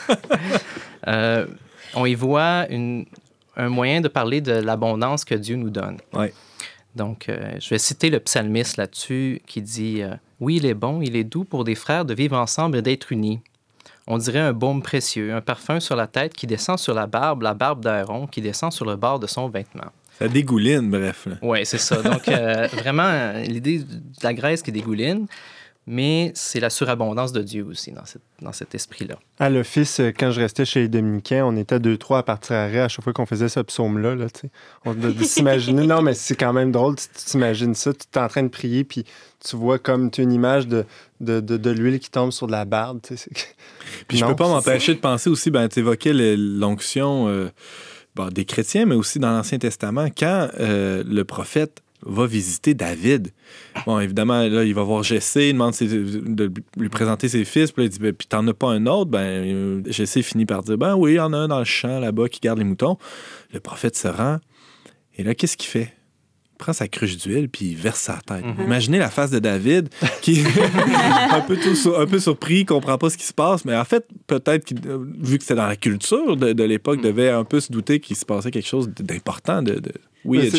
[1.08, 1.46] Euh,
[1.94, 3.06] on y voit une-
[3.56, 5.98] un moyen de parler de l'abondance que Dieu nous donne.
[6.12, 6.32] Ouais.
[6.94, 11.00] Donc, euh, je vais citer le psalmiste là-dessus qui dit euh, Oui, il est bon,
[11.00, 13.40] il est doux pour des frères de vivre ensemble et d'être unis.
[14.06, 17.42] On dirait un baume précieux, un parfum sur la tête qui descend sur la barbe,
[17.42, 19.90] la barbe d'Aaron qui descend sur le bord de son vêtement.
[20.18, 21.28] Ça dégouline, bref.
[21.40, 22.02] Oui, c'est ça.
[22.02, 25.26] Donc, euh, vraiment, l'idée de la graisse qui dégouline,
[25.86, 29.16] mais c'est la surabondance de Dieu aussi dans, cette- dans cet esprit-là.
[29.40, 32.54] À l'office, euh, quand je restais chez les Dominicains, on était deux, trois à partir
[32.56, 34.14] arrêt à chaque fois qu'on faisait ce psaume-là.
[34.14, 34.26] Là,
[34.84, 35.84] on de, de s'imaginer.
[35.86, 36.94] Non, mais c'est quand même drôle.
[36.96, 39.04] Tu t'imagines ça, tu es en train de prier, puis
[39.44, 40.84] tu vois comme tu as une image de,
[41.20, 43.00] de, de, de l'huile qui tombe sur de la barbe.
[43.02, 47.48] Puis je Non, peux pas m'empêcher de penser aussi, ben, tu évoquais l'onction euh,
[48.14, 53.28] bon, des chrétiens, mais aussi dans l'Ancien Testament, quand euh, le prophète va visiter David.
[53.86, 57.70] Bon, évidemment, là, il va voir Jessé, il demande ses- de lui présenter ses fils,
[57.72, 59.10] puis là, il dit, ben, puis t'en as pas un autre?
[59.10, 61.64] Ben, euh, Jessé finit par dire, ben oui, il y en a un dans le
[61.64, 62.96] champ là-bas qui garde les moutons.
[63.52, 64.38] Le prophète se rend,
[65.16, 65.92] et là, qu'est-ce qu'il fait?
[66.54, 68.44] Il prend sa cruche d'huile, puis il verse sa tête.
[68.44, 68.64] Mhm.
[68.66, 69.88] Imaginez la face de David,
[70.20, 70.44] qui est
[71.32, 73.76] un, peu tout sur- un peu surpris, il comprend pas ce qui se passe, mais
[73.76, 77.04] en fait, peut-être, euh, vu que c'était dans la culture de, de l'époque, Mhm.
[77.04, 79.62] devait un peu se douter qu'il se passait quelque chose d'important.
[79.62, 79.92] De, de-
[80.24, 80.50] Oui,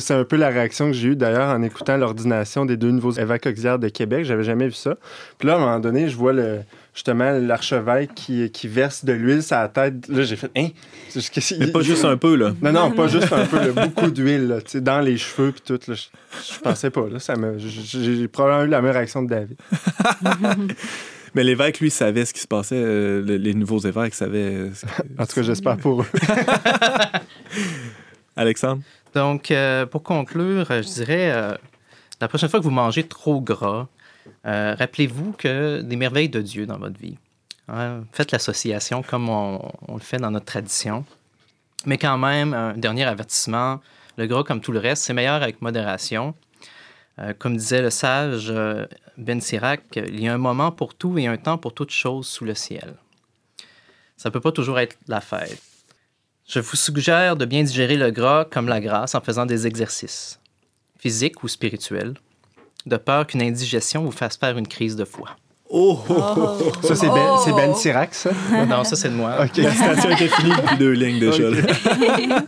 [0.00, 3.12] c'est, un peu la réaction que j'ai eue d'ailleurs en écoutant l'ordination des deux nouveaux
[3.12, 4.24] évêques auxiliaires de Québec.
[4.24, 4.96] J'avais jamais vu ça.
[5.38, 6.60] Puis là, à un moment donné, je vois le,
[6.94, 10.08] justement l'archevêque qui, qui verse de l'huile sur la tête.
[10.08, 10.68] Là, j'ai fait Hein?
[11.60, 12.54] Mais pas juste un peu, là.
[12.62, 15.62] Non, non, pas juste un peu, là, beaucoup d'huile, tu sais, dans les cheveux puis
[15.66, 15.78] tout.
[15.90, 17.06] Là, je, je pensais pas.
[17.10, 19.56] Là, ça me, j'ai probablement eu la même réaction de David.
[21.34, 22.76] Mais l'évêque, lui, savait ce qui se passait.
[22.82, 24.54] euh, le- les nouveaux évêques savaient.
[24.54, 24.68] euh,
[25.18, 26.06] En tout cas, j'espère pour eux.
[28.36, 28.82] Alexandre?
[29.14, 31.54] Donc, euh, pour conclure, euh, je dirais, euh,
[32.20, 33.88] la prochaine fois que vous mangez trop gras,
[34.44, 37.18] rappelez-vous que des merveilles de Dieu dans votre vie.
[37.68, 41.04] Hein, faites l'association comme on, on le fait dans notre tradition.
[41.86, 43.80] Mais quand même, un dernier avertissement,
[44.16, 46.34] le gras, comme tout le reste, c'est meilleur avec modération.
[47.38, 48.52] Comme disait le sage
[49.18, 52.26] Ben Sirac, il y a un moment pour tout et un temps pour toute chose
[52.26, 52.94] sous le ciel.
[54.16, 55.60] Ça ne peut pas toujours être la fête.
[56.54, 60.38] Je vous suggère de bien digérer le gras comme la grasse en faisant des exercices,
[60.98, 62.12] physiques ou spirituels,
[62.84, 65.30] de peur qu'une indigestion vous fasse faire une crise de foie.
[65.70, 65.98] Oh!
[66.82, 68.32] Ça, c'est ben, c'est ben Sirac, ça?
[68.68, 69.36] Non, ça c'est de moi.
[69.42, 69.56] OK.
[69.56, 71.48] La citation était finie depuis deux lignes déjà.
[71.48, 72.42] là.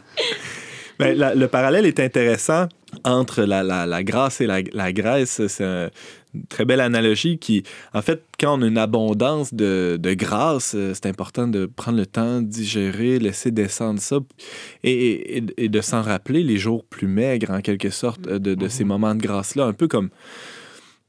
[0.98, 2.68] Ben, la- le parallèle est intéressant.
[3.04, 5.46] Entre la, la, la grâce et la, la graisse.
[5.48, 5.90] C'est un-
[6.34, 10.72] une très belle analogie qui, en fait, quand on a une abondance de, de grâce,
[10.74, 14.18] euh, c'est important de prendre le temps de digérer, laisser descendre ça
[14.82, 18.54] et, et- et de s'en rappeler les jours plus maigres, en quelque sorte, euh, de,
[18.56, 19.64] de ces moments de grâce-là.
[19.66, 20.10] Un peu comme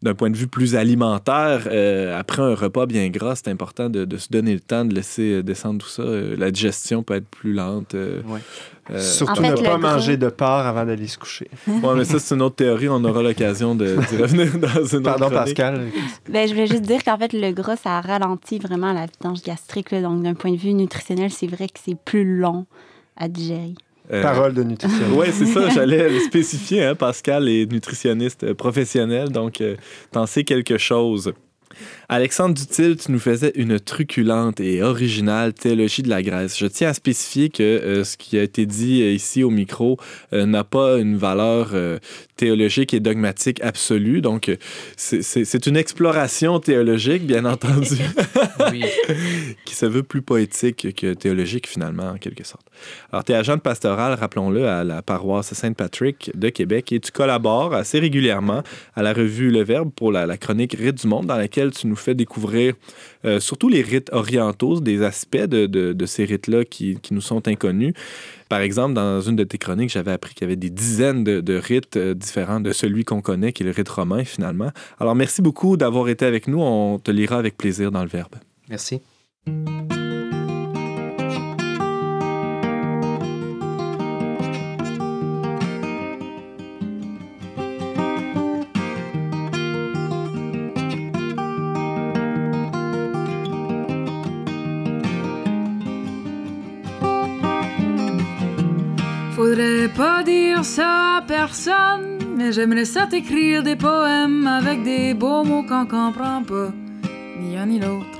[0.04, 4.06] d'un point de vue plus alimentaire, euh, après un repas bien gras, c'est important de,
[4.06, 6.04] de se donner le temps de laisser descendre tout ça.
[6.04, 7.96] Euh, la digestion peut être plus lente.
[7.96, 8.42] euh, Ouais.
[8.92, 11.50] Euh, Surtout En fait, ne pas manger de porc avant d'aller se coucher.
[11.68, 12.88] ouais, mais ça, c'est une autre théorie.
[12.90, 15.58] On aura l'occasion de- d'y revenir dans une Pardon, autre chronique.
[15.58, 15.88] Pascal.
[16.30, 19.92] Ben, je voulais juste dire qu'en fait, le gras, ça ralentit vraiment la vidange gastrique.
[19.92, 20.02] là.
[20.02, 22.66] Donc, d'un point de vue nutritionnel, c'est vrai que c'est plus long
[23.18, 23.74] à digérer.
[24.14, 25.06] Euh, Parole de nutrition.
[25.14, 26.84] Oui, c'est ça, j'allais le spécifier.
[26.84, 26.94] Hein?
[26.94, 29.76] Pascal est nutritionniste professionnel, donc euh,
[30.12, 31.34] t'en sais quelque chose.
[32.08, 36.58] Alexandre Dutil, tu nous faisais une truculente et originale théologie de la Grèce.
[36.58, 39.98] Je tiens à spécifier que euh, ce qui a été dit euh, ici au micro
[40.34, 41.98] euh, n'a pas une valeur euh,
[42.38, 44.22] théologique et dogmatique absolue.
[44.22, 44.56] Donc,
[44.98, 47.96] c'est- une exploration théologique, bien entendu,
[49.66, 52.66] qui se veut plus poétique que théologique, finalement, en quelque sorte.
[53.12, 57.12] Alors, tu es agent de pastoral, rappelons-le, à la paroisse Saint-Patrick de Québec et tu
[57.12, 58.62] collabores assez régulièrement
[58.96, 61.88] à la revue Le Verbe pour la, la chronique Rites du Monde, dans laquelle tu
[61.88, 62.74] nous fais découvrir
[63.26, 67.94] euh, surtout les rites orientaux, des aspects de, ces rites-là qui, nous sont inconnus.
[68.50, 71.42] Par exemple, dans une de tes chroniques, j'avais appris qu'il y avait des dizaines de,
[71.42, 74.72] de rites euh, différents de celui qu'on connaît, qui est le rite romain, finalement.
[75.00, 76.62] Alors, merci beaucoup d'avoir été avec nous.
[76.62, 78.36] On te lira avec plaisir dans le Verbe.
[78.70, 79.02] Merci.
[99.48, 105.44] Faudrait pas dire ça à personne, mais j'aimerais ça t'écrire des poèmes avec des beaux
[105.44, 106.72] mots qu'on comprend pas,
[107.40, 108.20] ni un ni l'autre.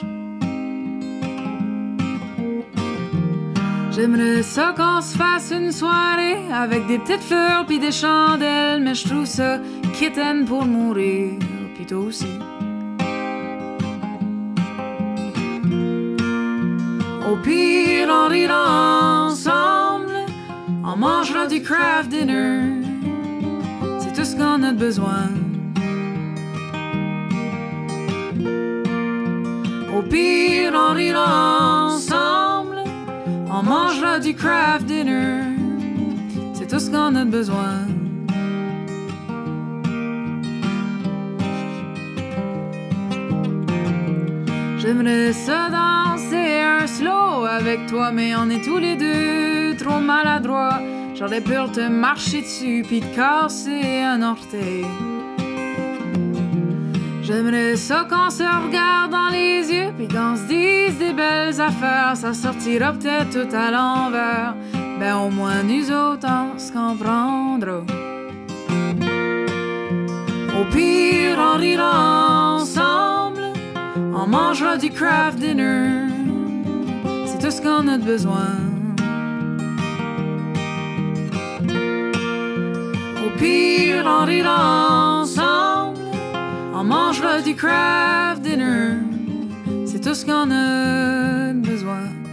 [3.90, 8.94] J'aimerais ça qu'on se fasse une soirée avec des petites fleurs puis des chandelles, mais
[8.94, 9.58] je trouve ça
[9.98, 11.40] kitten pour mourir,
[11.74, 12.38] puis aussi.
[17.28, 19.65] Au pire, on rira ensemble,
[20.96, 22.62] on mangera du craft dinner.
[24.00, 25.30] C'est tout ce qu'on a besoin.
[29.94, 32.84] Au pire, on rira ensemble,
[33.50, 35.42] on mangera du craft dinner.
[36.54, 37.76] C'est tout ce qu'on a besoin.
[44.78, 50.80] J'aimerais ça danser un slow avec toi, mais on est tous les deux trop maladroits.
[51.14, 54.86] J'aurais peur de marcher dessus puis de casser un orteil.
[57.22, 62.14] J'aimerais ça qu'on se regarde dans les yeux puis qu'on se dise des belles affaires.
[62.16, 64.56] Ça sortira peut-être tout à l'envers.
[65.00, 66.74] Ben au moins nous autres on se.
[70.60, 73.46] Au pire on rira ensemble.
[74.16, 76.08] On mangera du craft dinner.
[77.28, 78.75] C'est tout ce qu'on a besoin.
[83.38, 86.00] Pire, on rira ensemble.
[86.74, 88.98] On mangera du craft dinner.
[89.86, 92.25] C'est tout ce qu'on a besoin.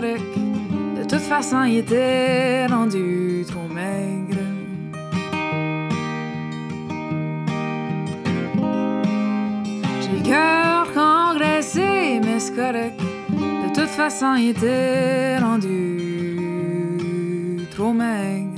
[0.00, 4.40] De toute façon, il était rendu trop maigre.
[10.00, 12.98] J'ai le cœur congressé, mais c'est correct.
[13.30, 15.68] De toute façon, il était rendu
[17.70, 18.53] trop maigre.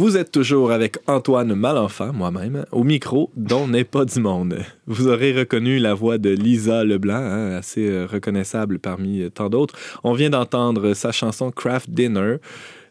[0.00, 4.56] Vous êtes toujours avec Antoine Malenfant, moi-même, au micro dont n'est pas du monde.
[4.86, 9.50] Vous aurez reconnu la voix de Lisa Leblanc, hein, assez euh, reconnaissable parmi euh, tant
[9.50, 9.74] d'autres.
[10.02, 12.36] On vient d'entendre sa chanson Craft Dinner.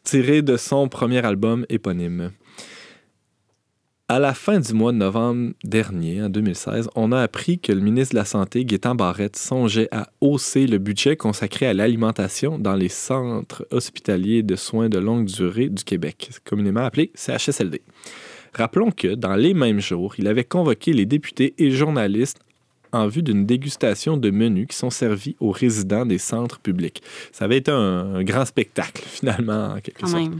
[0.04, 2.30] tiré de son premier album éponyme.
[4.12, 7.80] À la fin du mois de novembre dernier, en 2016, on a appris que le
[7.80, 12.74] ministre de la Santé, Gaétan Barrette, songeait à hausser le budget consacré à l'alimentation dans
[12.74, 17.84] les centres hospitaliers de soins de longue durée du Québec, communément appelé CHSLD.
[18.56, 22.40] Rappelons que, dans les mêmes jours, il avait convoqué les députés et journalistes
[22.92, 27.04] en vue d'une dégustation de menus qui sont servis aux résidents des centres publics.
[27.32, 30.24] Ça avait été un, un grand spectacle, finalement, en quelque Quand sorte.
[30.24, 30.40] même.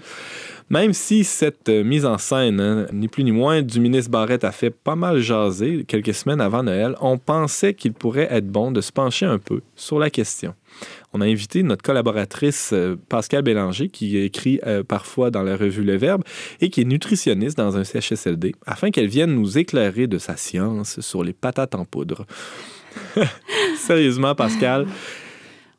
[0.70, 4.44] Même si cette euh, mise en scène, hein, ni plus ni moins, du ministre Barrette
[4.44, 8.72] a fait pas mal jaser quelques semaines avant Noël, on pensait qu'il pourrait être bon
[8.72, 10.54] de se pencher un peu sur la question.
[11.12, 15.84] On a invité notre collaboratrice euh, Pascal Bélanger, qui écrit euh, parfois dans la revue
[15.84, 16.24] Le Verbe
[16.62, 21.00] et qui est nutritionniste dans un CHSLD, afin qu'elle vienne nous éclairer de sa science
[21.00, 22.28] sur les patates en poudre.
[23.78, 24.88] Sérieusement, Pascal,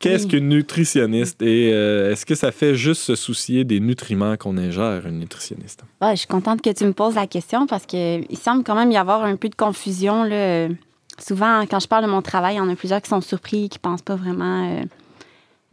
[0.01, 0.29] qu'est-ce Oui.
[0.31, 5.05] qu'une nutritionniste et euh, est-ce que ça fait juste se soucier des nutriments qu'on ingère,
[5.07, 5.83] une nutritionniste?
[6.01, 8.91] Ouais, je suis contente que tu me poses la question parce qu'il semble quand même
[8.91, 10.23] y avoir un peu de confusion.
[10.23, 10.67] Là.
[11.19, 13.69] Souvent, quand je parle de mon travail, il y en a plusieurs qui sont surpris,
[13.69, 14.83] qui ne pensent pas vraiment euh,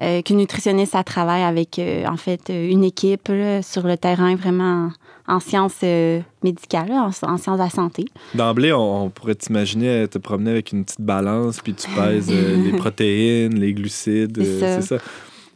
[0.03, 4.91] euh, qu'une nutritionniste, ça travaille avec, en fait, une équipe là, sur le terrain, vraiment
[5.29, 8.07] en, en sciences euh, médicales, en, en sciences de la santé.
[8.35, 12.57] D'emblée, on, on pourrait t'imaginer te promener avec une petite balance, puis tu pèses euh,
[12.57, 14.43] les protéines, les glucides.
[14.43, 14.97] C'est euh, ça.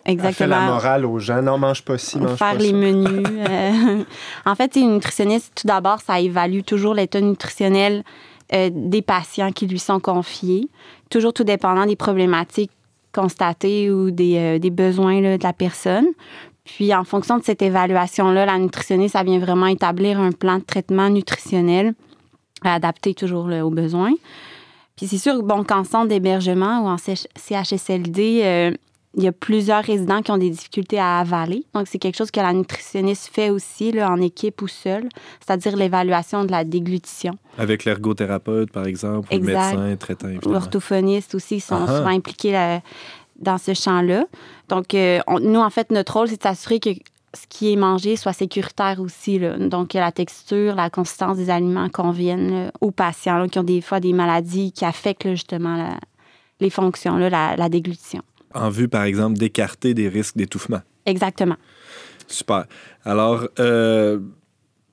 [0.05, 0.61] Elle fait la Exactement.
[0.67, 1.43] morale aux gens.
[1.43, 2.77] Non, mange pas ci, mange faire pas les ça.
[2.77, 3.27] menus.
[3.49, 4.05] euh.
[4.45, 8.03] en fait, une nutritionniste, tout d'abord, ça évalue toujours l'état nutritionnel
[8.53, 10.69] euh, des patients qui lui sont confiés,
[11.09, 12.73] toujours tout dépendant des problématiques
[13.15, 16.07] constatées ou des, euh, des besoins là, de la personne.
[16.65, 20.65] Puis, en fonction de cette évaluation-là, la nutritionniste, ça vient vraiment établir un plan de
[20.65, 21.95] traitement nutritionnel
[22.65, 24.13] adapté toujours là, aux besoins.
[24.97, 28.71] Puis, c'est sûr, bon, qu'en centre d'hébergement ou en CH- CHSLD, euh,
[29.17, 31.65] il y a plusieurs résidents qui ont des difficultés à avaler.
[31.75, 35.09] Donc, c'est quelque chose que la nutritionniste fait aussi là, en équipe ou seule,
[35.45, 37.35] c'est-à-dire l'évaluation de la déglutition.
[37.59, 39.77] Avec l'ergothérapeute, par exemple, ou le Exact.
[39.77, 40.29] médecin traitant.
[40.47, 41.97] L'orthophoniste aussi sont Ah ah.
[41.99, 42.81] souvent impliqués là,
[43.41, 44.25] dans ce champ-là.
[44.73, 46.89] Donc, euh, on- nous, en fait, notre rôle, c'est de s'assurer que
[47.35, 49.39] ce qui est mangé soit sécuritaire aussi.
[49.39, 49.59] là.
[49.59, 53.65] Donc, que la texture, la consistance des aliments conviennent là, aux patients là, qui ont
[53.65, 56.01] des fois des maladies qui affectent justement la-
[56.61, 58.23] les fonctions, là, la, la déglutition.
[58.55, 60.81] En vue, par exemple, d'écarter des risques d'étouffement.
[61.05, 61.57] Exactement.
[62.27, 62.65] Super.
[63.05, 64.21] Alors, euh,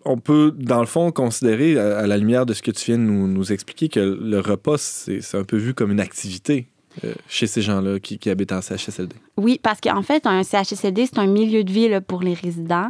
[0.03, 2.97] on peut, dans le fond, considérer, à, à la lumière de ce que tu viens
[2.97, 6.67] de nous, nous expliquer, que le repas, c'est un peu vu comme une activité
[7.03, 9.15] euh, chez ces gens-là qui, habitent en CHSLD.
[9.37, 12.89] Oui, parce qu'en fait, un CHSLD, c'est un milieu de vie là, pour les résidents.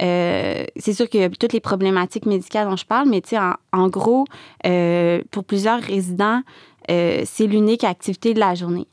[0.00, 3.54] Euh, c'est sûr qu'il y a toutes les problématiques médicales dont je parle, mais en,
[3.72, 4.24] en gros,
[4.66, 6.42] euh, pour plusieurs résidents,
[6.88, 8.88] c'est l'unique activité de la journée.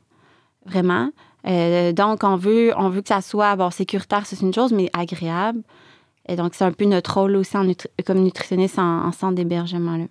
[0.64, 1.10] Vraiment.
[1.44, 5.62] Donc, on veut, on veut que ça soit bon, sécuritaire, c'est une chose, mais agréable.
[6.28, 7.66] Et donc, c'est un peu notre rôle aussi en
[8.06, 10.06] comme nutritionniste en, en centre d'hébergement.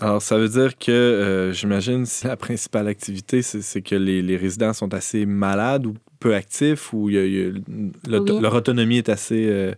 [0.00, 4.36] Alors, ça veut dire que, euh, j'imagine, si la principale activité, c'est que les, les
[4.36, 8.36] résidents sont assez malades ou peu actifs ou il y a- il y a- l'auto-
[8.36, 8.40] Oui.
[8.42, 9.72] leur autonomie est assez euh,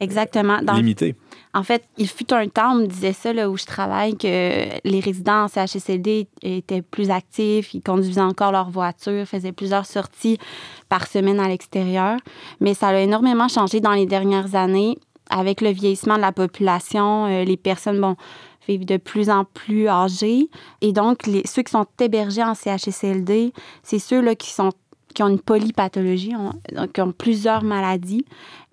[0.00, 0.60] Exactement.
[0.62, 1.14] Dans limitée.
[1.54, 4.26] En fait, il fut un temps, on me disait ça, là, où je travaille, que
[4.84, 10.38] les résidents en CHSLD étaient plus actifs, ils conduisaient encore leur voiture, faisaient plusieurs sorties
[10.88, 12.16] par semaine à l'extérieur.
[12.60, 14.98] Mais ça a énormément changé dans les dernières années
[15.30, 17.26] avec le vieillissement de la population.
[17.26, 18.16] euh, les personnes, bon,
[18.66, 20.48] vivent de plus en plus âgées.
[20.80, 23.52] Et donc, les, ceux qui sont hébergés en CHSLD,
[23.82, 24.70] c'est ceux là, qui, sont,
[25.14, 26.34] qui ont une polypathologie,
[26.72, 28.24] donc qui ont plusieurs maladies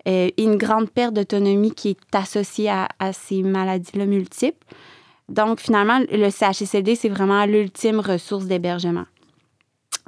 [0.08, 4.66] euh, et une grande perte d'autonomie qui est associée à, à ces maladies-là multiples.
[5.28, 9.04] Donc, finalement, le CHSLD, c'est vraiment l'ultime ressource d'hébergement.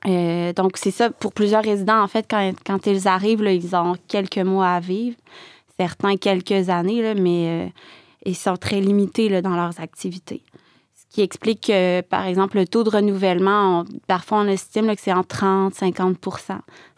[0.07, 3.75] Euh, donc, c'est ça, pour plusieurs résidents, en fait, quand, quand ils arrivent, là, ils
[3.75, 5.17] ont quelques mois à vivre,
[5.79, 7.69] certains quelques années, là, mais euh,
[8.27, 10.43] ils sont très limités là, dans leurs activités.
[10.95, 14.97] Ce qui explique que, par exemple, le taux de renouvellement, on- parfois on estime là,
[14.97, 16.17] que c'est en 30-50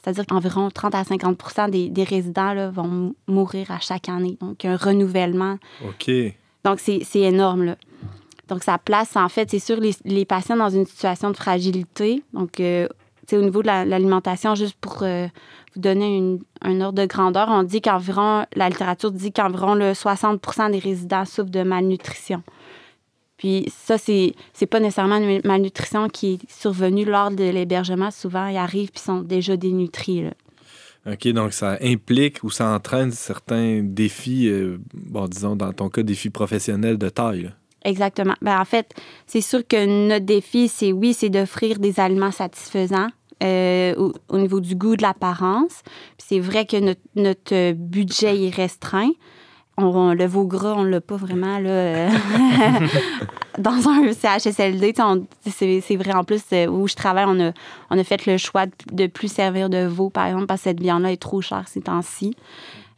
[0.02, 4.36] C'est-à-dire qu'environ 30 à 50 des, des résidents là, vont mou- mourir à chaque année.
[4.40, 5.58] Donc, un renouvellement.
[5.84, 6.10] OK.
[6.64, 7.64] Donc, c'est énorme.
[7.64, 7.76] Là.
[8.48, 12.22] Donc, ça place, en fait, c'est sûr, les, les patients dans une situation de fragilité.
[12.32, 12.88] Donc, euh,
[13.32, 15.26] au niveau de la- l'alimentation, juste pour euh,
[15.74, 19.92] vous donner une- un ordre de grandeur, on dit qu'environ, la littérature dit qu'environ le
[19.94, 22.42] 60% des résidents souffrent de malnutrition.
[23.36, 28.10] Puis ça, c'est c'est pas nécessairement une malnutrition qui est survenue lors de l'hébergement.
[28.10, 30.22] Souvent, ils arrivent puis sont déjà dénutris.
[30.24, 30.30] là.
[31.12, 36.02] OK, donc ça implique ou ça entraîne certains défis, euh, bon, disons, dans ton cas,
[36.02, 37.52] défis professionnels de taille.
[37.86, 38.34] Exactement.
[38.42, 38.92] Ben, en fait,
[39.28, 43.06] c'est sûr que notre défi, c'est oui, c'est d'offrir des aliments satisfaisants,
[43.44, 45.82] euh, au, au niveau du goût, de l'apparence.
[46.18, 46.76] C'est vrai que
[47.14, 49.10] notre, euh, budget est restreint.
[49.78, 52.08] On, le veau gras, on l'a pas vraiment là, euh,
[53.58, 54.94] dans un CHSLD.
[55.44, 57.52] C'est vrai, en plus, où je travaille, on a,
[57.90, 60.70] on a fait le choix de, de plus servir de veau, par exemple, parce que
[60.70, 62.34] cette viande-là est trop chère ces temps-ci.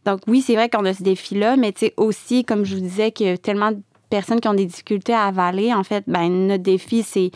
[0.06, 3.26] Donc oui, c'est vrai qu'on a ce défi-là, mais aussi, comme je vous disais, qu'il
[3.26, 3.72] y a tellement
[4.08, 7.30] personnes qui ont des difficultés à avaler, en fait, ben, notre défi, c'est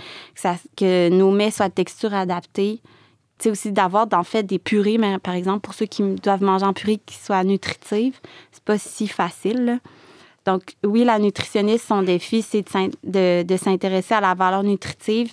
[0.76, 2.80] que, nos mets soient de texture adaptée.
[3.38, 6.64] Sais, aussi d'avoir, en fait, des purées, mais, par exemple, pour ceux qui doivent manger
[6.64, 8.20] en purée, qui soient nutritives.
[8.52, 9.78] C'est pas si facile, là.
[10.46, 12.64] Donc, oui, la nutritionniste, son défi, c'est
[13.04, 15.32] de, de s'intéresser à la valeur nutritive,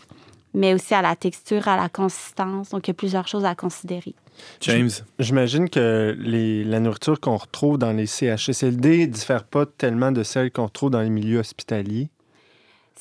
[0.54, 2.70] mais aussi à la texture, à la consistance.
[2.70, 4.14] Donc, il y a plusieurs choses à considérer.
[4.62, 10.12] James, J'imagine que les, la nourriture qu'on retrouve dans les CHSLD ne diffère pas tellement
[10.12, 12.10] de celle qu'on retrouve dans les milieux hospitaliers.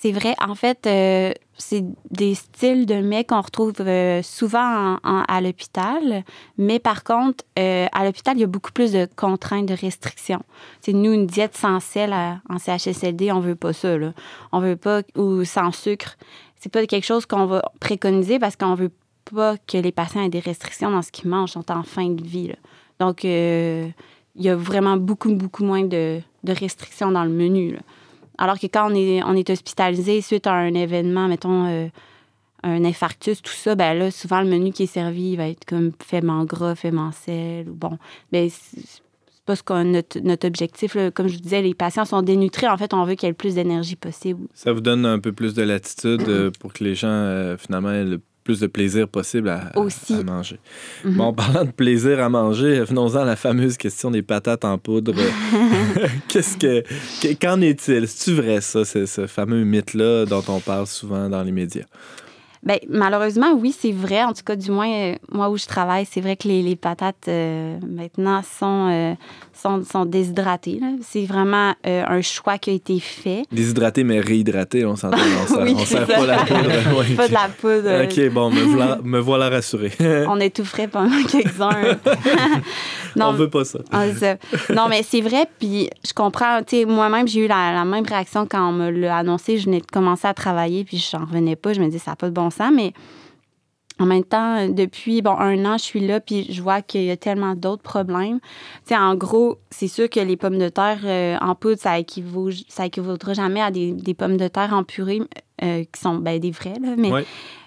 [0.00, 0.36] C'est vrai.
[0.40, 5.40] En fait, euh, c'est des styles de mets qu'on retrouve euh, souvent en- en- à
[5.40, 6.22] l'hôpital.
[6.56, 10.42] Mais par contre, euh, à l'hôpital, il y a beaucoup plus de contraintes, de restrictions.
[10.80, 13.98] C'est nous, une diète sans sel à- en CHSLD, on veut pas ça.
[13.98, 14.12] Là.
[14.52, 16.16] On veut pas, ou sans sucre.
[16.60, 18.90] C'est pas quelque chose qu'on va préconiser parce qu'on veut
[19.32, 22.22] pas que les patients aient des restrictions dans ce qu'ils mangent, sont en fin de
[22.22, 22.52] vie.
[22.98, 23.88] Donc, euh,
[24.36, 27.76] il y a vraiment beaucoup, beaucoup moins de, restrictions dans le menu.
[28.38, 31.88] Alors que quand on est, hospitalisé suite à un événement, mettons euh,
[32.62, 35.92] un infarctus, tout ça, ben là, souvent le menu qui est servi va être comme
[36.02, 37.68] faible en gras, faible sel.
[37.68, 37.98] Ou bon,
[38.32, 39.02] ben, c'est
[39.44, 40.96] pas ce qu'on notre, notre objectif.
[41.14, 42.68] Comme je vous disais, les patients sont dénutris.
[42.68, 44.46] En fait, on veut qu'il y ait le plus d'énergie possible.
[44.54, 48.04] ça vous donne un peu plus de latitude euh, pour que les gens, finalement, aient
[48.04, 50.14] le plus de plaisir possible à, à- Aussi.
[50.14, 50.58] à manger.
[51.04, 51.16] Mhm.
[51.16, 54.78] Bon, en parlant de plaisir à manger, venons-en à la fameuse question des patates en
[54.78, 55.12] poudre.
[56.28, 56.80] Qu'est-ce que.
[57.20, 58.08] que- Qu'en est-il?
[58.08, 61.84] C'est-tu vrai, ça, ce fameux mythe-là dont on parle souvent dans les médias?
[62.62, 64.24] Ben, malheureusement, oui, c'est vrai.
[64.24, 66.76] En tout cas, du moins, euh, moi où je travaille, c'est vrai que les, les
[66.76, 69.14] patates euh, maintenant sont, euh,
[69.54, 70.80] sont, sont déshydratées.
[71.02, 73.44] C'est vraiment un choix qui a été fait.
[73.52, 75.18] Déshydraté, mais réhydraté, on s'entend.
[75.50, 76.58] On Oui, c'est sert pas la poudre.
[76.98, 78.04] Ouais, pas de la poudre.
[78.04, 79.92] OK, bon, me voilà, me voilà rassuré.
[80.28, 81.96] On étoufferait pendant quelques-uns.
[83.20, 83.78] On veut pas ça.
[83.92, 84.36] Ah, ça.
[84.74, 86.62] Non, mais c'est vrai, puis je comprends.
[86.62, 89.58] Tu sais, moi-même, j'ai eu la, la même réaction quand on me l'a annoncé.
[89.58, 91.72] Je venais de commencer à travailler, puis je n'en revenais pas.
[91.72, 92.92] Je me dis, ça n'a pas de bon sens, mais
[94.00, 97.10] en même temps, depuis bon, un an, je suis là, puis je vois qu'il y
[97.10, 98.38] a tellement d'autres problèmes.
[98.86, 101.98] Tu sais, en gros, c'est sûr que les pommes de terre euh, en poudre, ça
[101.98, 105.20] équivaut, ça équivaudra jamais à des, des pommes de terre en purée
[105.64, 107.24] euh, qui sont ben, des vraies, là, mais Ouais.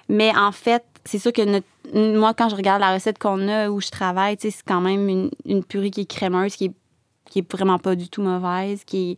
[0.08, 3.70] mais en fait, c'est sûr que notre- moi, quand je regarde la recette qu'on a
[3.70, 6.72] où je travaille, c'est quand même une, une purée qui est crémeuse, qui est,
[7.30, 9.18] qui est vraiment pas du tout mauvaise, qui est-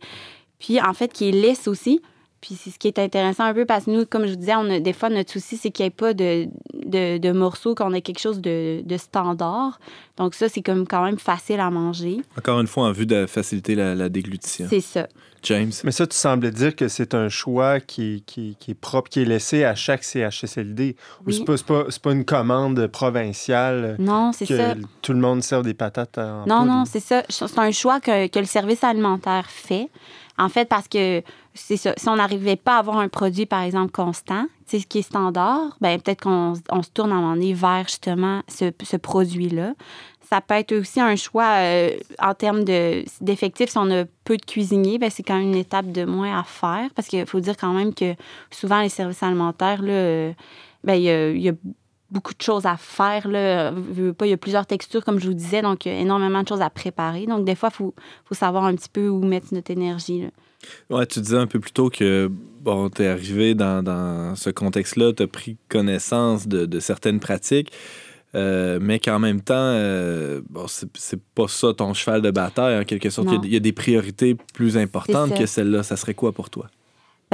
[0.58, 2.00] puis en fait, qui est lisse aussi.
[2.46, 4.54] Puis c'est ce qui est intéressant un peu parce que nous, comme je vous disais,
[4.54, 7.74] on a, des fois, notre souci, c'est qu'il n'y ait pas de, de, de morceaux,
[7.74, 9.78] qu'on ait quelque chose de, de standard.
[10.18, 12.18] Donc ça, c'est comme quand même facile à manger.
[12.38, 14.66] Encore une fois, en vue de faciliter la, la déglutition.
[14.68, 15.06] C'est ça.
[15.42, 15.72] James?
[15.84, 19.22] Mais ça, tu semblais dire que c'est un choix qui, qui, qui est propre, qui
[19.22, 20.96] est laissé à chaque CHSLD.
[21.20, 21.34] Ou Oui.
[21.34, 24.74] c'est pas, c'est pas, pas une commande provinciale Non, c'est que ça.
[25.02, 26.64] tout le monde serve des patates en Non, poudre?
[26.66, 27.22] non, c'est ça.
[27.28, 29.88] C'est un choix que, que le service alimentaire fait.
[30.36, 31.22] En fait, parce que
[31.54, 31.94] c'est ça.
[31.96, 35.76] Si on n'arrivait pas à avoir un produit, par exemple, constant, ce qui est standard,
[35.80, 39.74] ben peut-être qu'on on se tourne à un moment donné vers justement ce, ce produit-là.
[40.28, 43.68] Ça peut être aussi un choix euh, en termes de- d'effectifs.
[43.70, 46.42] Si on a peu de cuisiniers, ben c'est quand même une étape de moins à
[46.42, 46.88] faire.
[46.96, 48.14] Parce qu'il faut dire quand même que
[48.50, 50.32] souvent, les services alimentaires, là, euh,
[50.82, 51.52] ben, il y a- il y a
[52.14, 53.28] beaucoup de choses à faire.
[53.28, 53.72] Là.
[54.22, 56.48] Il y a plusieurs textures, comme je vous disais, donc il y a énormément de
[56.48, 57.26] choses à préparer.
[57.26, 57.94] Donc, des fois, il faut,
[58.24, 60.22] faut savoir un petit peu où mettre notre énergie.
[60.22, 60.28] là.
[60.96, 62.30] Ouais, tu disais un peu plus tôt que
[62.62, 67.20] bon, tu es arrivé dans, dans ce contexte-là, tu as pris connaissance de, de certaines
[67.20, 67.70] pratiques,
[68.34, 72.84] euh, mais qu'en même temps, euh, bon, c'est pas ça ton cheval de bataille, en
[72.84, 73.28] quelque sorte.
[73.30, 75.82] Il y a- il y, a des priorités plus importantes que celle-là.
[75.82, 76.66] Ça serait quoi pour toi?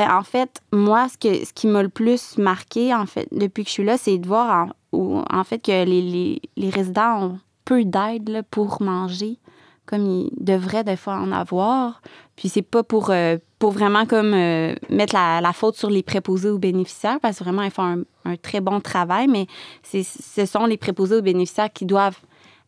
[0.01, 3.64] Ben, en fait, moi, ce, que, ce qui m'a le plus marqué, en fait, depuis
[3.64, 7.22] que je suis là, c'est de voir, ou- en fait, que les, les, les résidents
[7.22, 9.36] ont peu d'aide pour manger,
[9.84, 12.01] comme ils devraient des fois en avoir.
[12.34, 16.03] Puis c'est pas pour, euh, pour vraiment comme euh, mettre la, la faute sur les
[16.03, 19.46] préposés aux bénéficiaires, parce que vraiment, ils font un, un très bon travail, mais
[19.82, 22.18] ce sont les préposés aux bénéficiaires qui doivent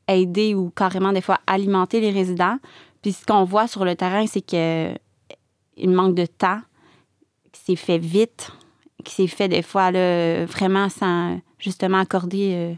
[0.06, 2.58] aider ou carrément, des fois, alimenter les résidents.
[3.00, 4.92] Puis ce qu'on voit sur le terrain, c'est que
[5.78, 6.60] il manque de temps,
[7.52, 8.50] qui s'est fait vite,
[9.04, 12.74] qui s'est fait des fois là, vraiment sans justement accorder euh,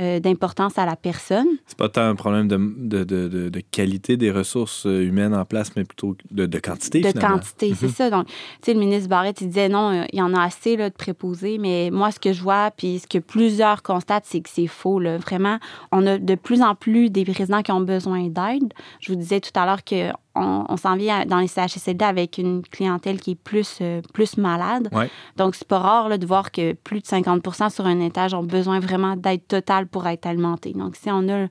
[0.00, 1.46] euh, d'importance à la personne.
[1.66, 5.34] C'est pas tant un problème de, de, de, de- de qualité des ressources euh, humaines
[5.34, 7.36] en place, mais plutôt de, quantité, de finalement.
[7.36, 8.08] quantité, c'est ça.
[8.08, 8.32] Donc, tu
[8.62, 11.58] sais, le ministre Barrett, il disait non, il y en a assez là, de préposés,
[11.58, 14.98] mais moi, ce que je vois, puis ce que plusieurs constatent, c'est que c'est faux.
[14.98, 15.18] Là.
[15.18, 15.58] Vraiment,
[15.92, 18.72] on a de plus en plus des résidents qui ont besoin d'aide.
[19.00, 22.62] Je vous disais tout à l'heure qu'on on, s'en vient dans les CHSLD avec une
[22.62, 24.88] clientèle qui est plus, euh, plus malade.
[24.92, 25.10] Ouais.
[25.36, 28.42] Donc, c'est pas rare là, de voir que plus de 50% sur un étage ont
[28.42, 30.72] besoin vraiment d'aide totale pour être alimentés.
[30.72, 31.48] Donc, si on a,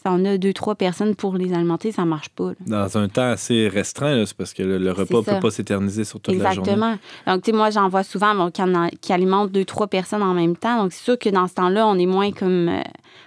[0.00, 2.48] si on a deux, trois personnes pour les alimenter, ça marche pas.
[2.50, 2.54] là.
[2.86, 5.34] Dans un temps assez restreint, c'est parce que le, le repas ne ça.
[5.34, 6.70] peut pas s'éterniser sur toute la journée.
[6.72, 6.98] Exactement.
[7.26, 10.22] Donc, tu sais, moi, j'en vois souvent bon, qui, en- qui alimentent deux, trois personnes
[10.22, 10.82] en même temps.
[10.82, 12.68] Donc, c'est sûr que dans ce temps-là, on est moins comme.
[12.68, 12.80] euh,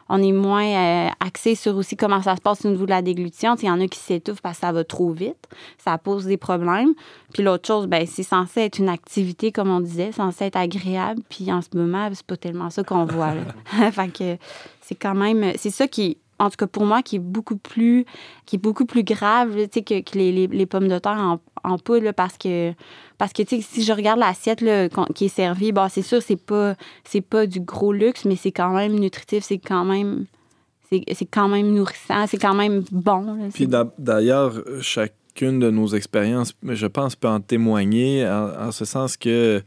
[0.09, 3.01] on est moins euh, axé sur aussi comment ça se passe au niveau de la
[3.01, 3.55] déglutition.
[3.55, 5.47] Tu sais, Il y en a qui s'étouffent parce que ça va trop vite.
[5.77, 6.93] Ça pose des problèmes.
[7.33, 11.21] Puis l'autre chose, ben, c'est censé être une activité, comme on disait, censé être agréable.
[11.29, 13.33] Puis en ce moment, c'est pas tellement ça qu'on voit.
[13.33, 13.91] là.
[13.91, 14.37] fait que
[14.81, 15.53] c'est quand même.
[15.57, 18.05] C'est ça qui en tout cas pour moi, qui est beaucoup plus,
[18.45, 20.97] qui est beaucoup plus grave là, tu sais, que, que les, les- les pommes de
[20.99, 22.73] terre en, en poudre, là, parce que,
[23.17, 24.63] parce que tu sais, si je regarde l'assiette
[25.15, 26.75] qui est servie, bon, c'est sûr, c'est pas,
[27.05, 30.25] c'est pas du gros luxe, mais c'est quand même nutritif, c'est quand même,
[30.89, 33.21] c'est, quand même nourrissant, c'est quand même bon.
[33.21, 33.67] là, Puis
[33.97, 39.61] d'ailleurs, chacune de nos expériences, je pense, peut en témoigner en, en ce sens que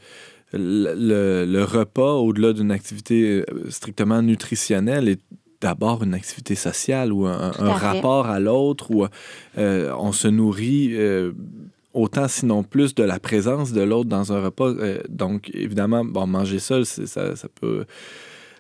[0.53, 5.21] le, le- le repas, au-delà d'une activité euh, strictement nutritionnelle, est
[5.61, 9.07] d'abord une activité sociale ou un, rapport à l'autre où
[9.59, 11.33] euh, on se nourrit euh,
[11.93, 14.69] autant, sinon plus, de la présence de l'autre dans un repas.
[14.69, 17.85] Euh, donc, évidemment, bon, manger seul, ça, ça peut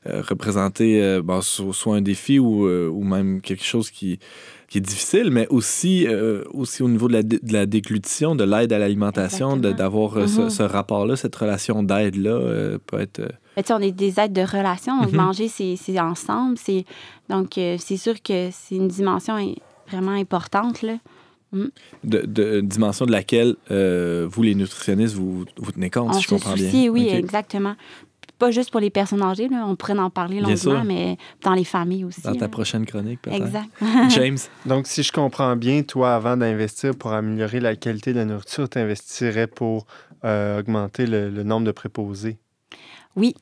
[0.05, 4.20] représenter bon, soit un défi ou, ou même quelque chose qui,
[4.69, 8.43] qui est difficile, mais aussi, euh, aussi au niveau de la, de la déglutition, de
[8.45, 10.51] l'aide à l'alimentation, d'avoir euh, ce, Mhm.
[10.51, 13.21] ce rapport-là, cette relation d'aide-là euh, peut être...
[13.57, 15.01] Mais tu sais, on est des aides de relation.
[15.01, 15.17] Donc, Mhm.
[15.19, 16.57] manger, c'est ensemble.
[17.29, 19.37] Donc, euh, c'est sûr que c'est une dimension
[19.91, 20.83] vraiment importante.
[20.83, 20.97] Là.
[22.05, 26.12] de, de- une dimension de laquelle euh, vous, les nutritionnistes, vous, vous tenez compte, On
[26.14, 26.67] si je comprends bien.
[26.71, 27.14] soucie, oui, Ok.
[27.14, 27.75] exactement.
[28.39, 31.64] Pas juste pour les personnes âgées, là, on pourrait en parler longuement, mais dans les
[31.64, 32.20] familles aussi.
[32.22, 32.49] Dans ta là.
[32.49, 33.47] prochaine chronique, peut-être.
[33.47, 33.70] Exact.
[34.11, 38.24] James, Donc, si je comprends bien, toi, avant d'investir pour améliorer la qualité de la
[38.26, 39.87] nourriture, tu investirais pour
[40.24, 42.39] euh, augmenter le, le nombre de préposés?
[43.16, 43.34] Oui,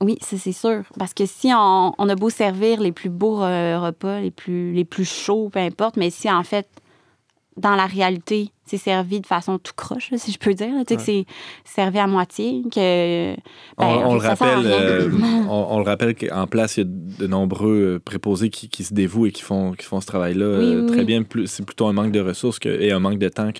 [0.00, 0.82] oui, ça, c'est sûr.
[0.98, 4.72] Parce que si on, on a beau servir les plus beaux euh, repas, les plus,
[4.72, 6.68] les plus chauds, peu importe, mais si en fait,
[7.56, 10.94] dans la réalité, c'est servi de façon tout croche, si je peux dire, là, tu
[10.94, 11.26] sais, que c'est
[11.64, 13.34] servi à moitié, que.
[13.34, 13.36] ben,
[13.78, 15.08] on, on le rappelle, euh,
[15.48, 16.86] on, on le rappelle qu'en place, il y a
[17.20, 20.46] de nombreux euh, préposés qui, qui se dévouent et qui font, qui font ce travail-là
[20.58, 21.04] Oui, euh, oui, très oui.
[21.04, 21.22] bien.
[21.46, 23.50] C'est plutôt un manque de ressources que- et un manque de temps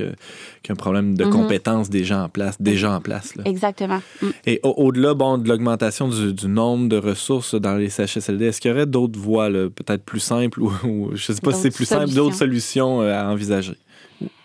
[0.63, 1.31] qu'un problème de Mhm.
[1.31, 3.37] compétences des gens en place, déjà en place.
[3.37, 3.43] là.
[3.47, 4.01] Exactement.
[4.23, 4.27] Mm.
[4.47, 8.61] Et au- au-delà bon, de l'augmentation du, du nombre de ressources dans les CHSLD, est-ce
[8.61, 11.63] qu'il y aurait d'autres voies, peut-être plus simples ou, ou je ne sais pas si
[11.63, 13.75] c'est plus simple, d'autres solutions à envisager?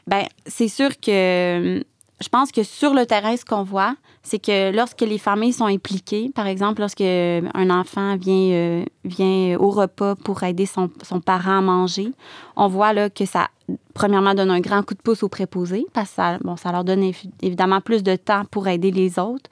[0.07, 1.83] Ben, c'est sûr que hum,
[2.21, 5.65] je pense que sur le terrain, ce qu'on voit, c'est que lorsque les familles sont
[5.65, 11.19] impliquées, par exemple, lorsque un enfant vient, euh, vient au repas pour aider son, son
[11.19, 12.11] parent à manger,
[12.55, 13.47] on voit là, que ça,
[13.95, 16.83] premièrement, donne un grand coup de pouce aux préposés, parce que ça, bon, ça leur
[16.83, 19.49] donne évi- évidemment plus de temps pour aider les autres.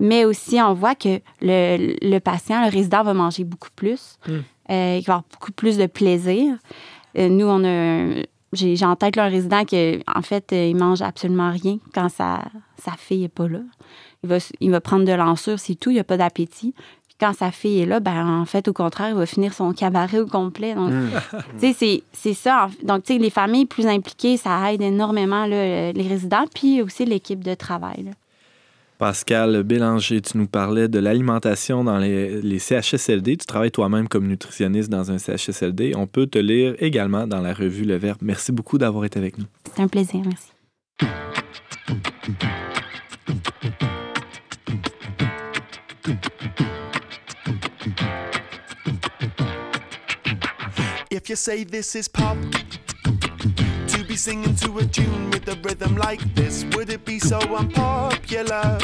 [0.00, 4.18] Mais aussi, on voit que le, le patient, le résident, va manger beaucoup plus.
[4.26, 4.32] Mm.
[4.70, 6.56] Euh, il va avoir beaucoup plus de plaisir.
[7.16, 8.22] Euh, nous, on a.
[8.52, 12.08] J'ai en tête là, un résident qui, en fait, euh, il mange absolument rien quand
[12.08, 12.42] sa,
[12.82, 13.58] sa fille n'est pas là.
[14.24, 16.72] Il va, s- il va prendre de l'ensure, c'est tout, il n'a pas d'appétit.
[17.06, 19.72] Puis quand sa fille est là, ben, en fait, au contraire, il va finir son
[19.74, 20.74] cabaret au complet.
[20.74, 20.90] Donc,
[21.60, 22.68] tu sais, c'est- c'est ça.
[22.82, 26.80] Donc, tu sais, les familles plus impliquées, ça aide énormément là, euh, les résidents, puis
[26.80, 28.04] aussi l'équipe de travail.
[28.04, 28.10] là.
[28.98, 33.36] Pascal Bélanger, tu nous parlais de l'alimentation dans les, les CHSLD.
[33.36, 35.92] Tu travailles toi-même comme nutritionniste dans un CHSLD.
[35.96, 38.18] On peut te lire également dans la revue Le Verbe.
[38.22, 39.46] Merci beaucoup d'avoir été avec nous.
[39.72, 40.48] C'est un plaisir, merci.
[51.10, 52.36] If you say this is pop,
[54.18, 58.78] singing to a tune with a rhythm like this, would it be so unpopular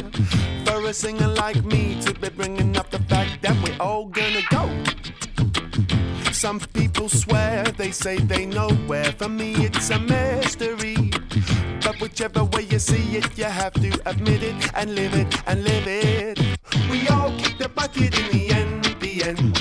[0.64, 4.42] for a singer like me to be bringing up the fact that we're all gonna
[4.50, 4.70] go?
[6.32, 9.10] Some people swear they say they know where.
[9.12, 11.10] For me, it's a mystery.
[11.82, 15.64] But whichever way you see it, you have to admit it and live it and
[15.64, 16.38] live it.
[16.88, 19.58] We all kick the bucket in the end, the end.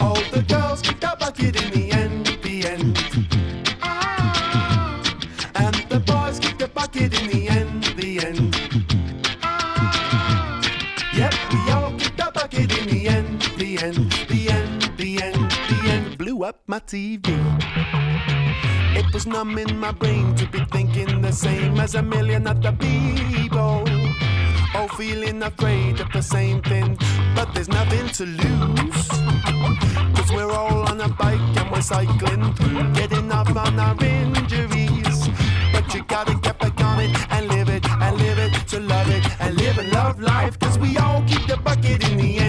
[0.00, 1.77] All the girls kick the bucket in the
[6.92, 8.56] did in the end, the end.
[11.14, 15.50] Yep, we all kicked the bucket in the end, the end, the end, the end,
[15.70, 16.18] the end.
[16.18, 17.26] Blew up my TV.
[18.96, 22.72] It was numb in my brain to be thinking the same as a million other
[22.72, 23.84] people.
[24.74, 26.96] All feeling afraid of the same thing,
[27.34, 29.08] but there's nothing to lose.
[30.16, 34.67] Cause we're all on a bike and we're cycling through, getting off on our injuries.
[38.86, 40.58] Love it and live and love life.
[40.58, 42.47] Cause we all keep the bucket in the end,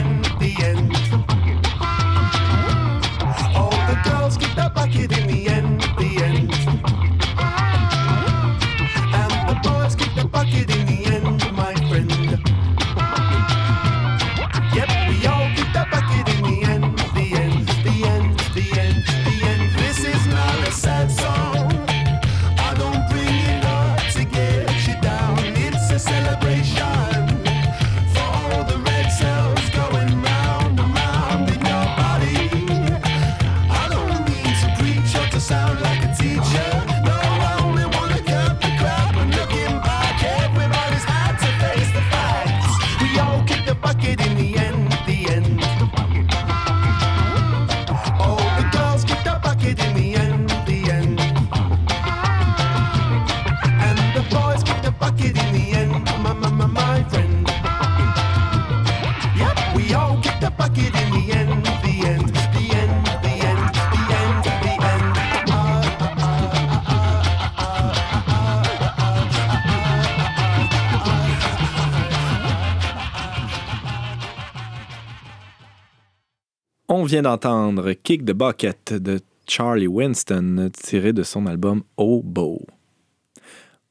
[77.10, 82.62] vient d'entendre Kick the Bucket de Charlie Winston tiré de son album Beau.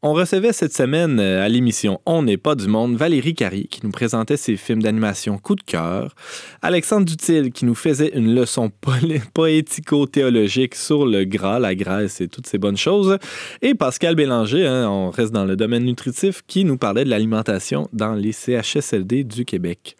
[0.02, 3.80] On recevait cette semaine euh, à l'émission On n'est pas du monde Valérie Carry qui
[3.82, 6.14] nous présentait ses films d'animation coup de cœur,
[6.62, 12.28] Alexandre Dutil qui nous faisait une leçon poé- poético-théologique sur le gras, la graisse et
[12.28, 13.18] toutes ces bonnes choses,
[13.62, 17.88] et Pascal Bélanger, hein, on reste dans le domaine nutritif, qui nous parlait de l'alimentation
[17.92, 19.96] dans les CHSLD du Québec.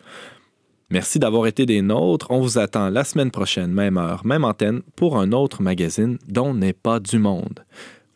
[0.90, 2.30] Merci d'avoir été des nôtres.
[2.30, 6.54] On vous attend la semaine prochaine, même heure, même antenne, pour un autre magazine dont
[6.54, 7.64] n'est pas du monde.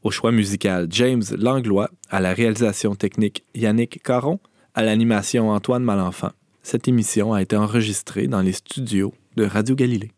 [0.03, 4.41] Au choix musical, James Langlois, à la réalisation technique, Yannick Caron,
[4.75, 6.33] à l'animation, Antoine Malenfant.
[6.63, 10.13] Cette émission a été enregistrée dans les studios de Radio Galilée.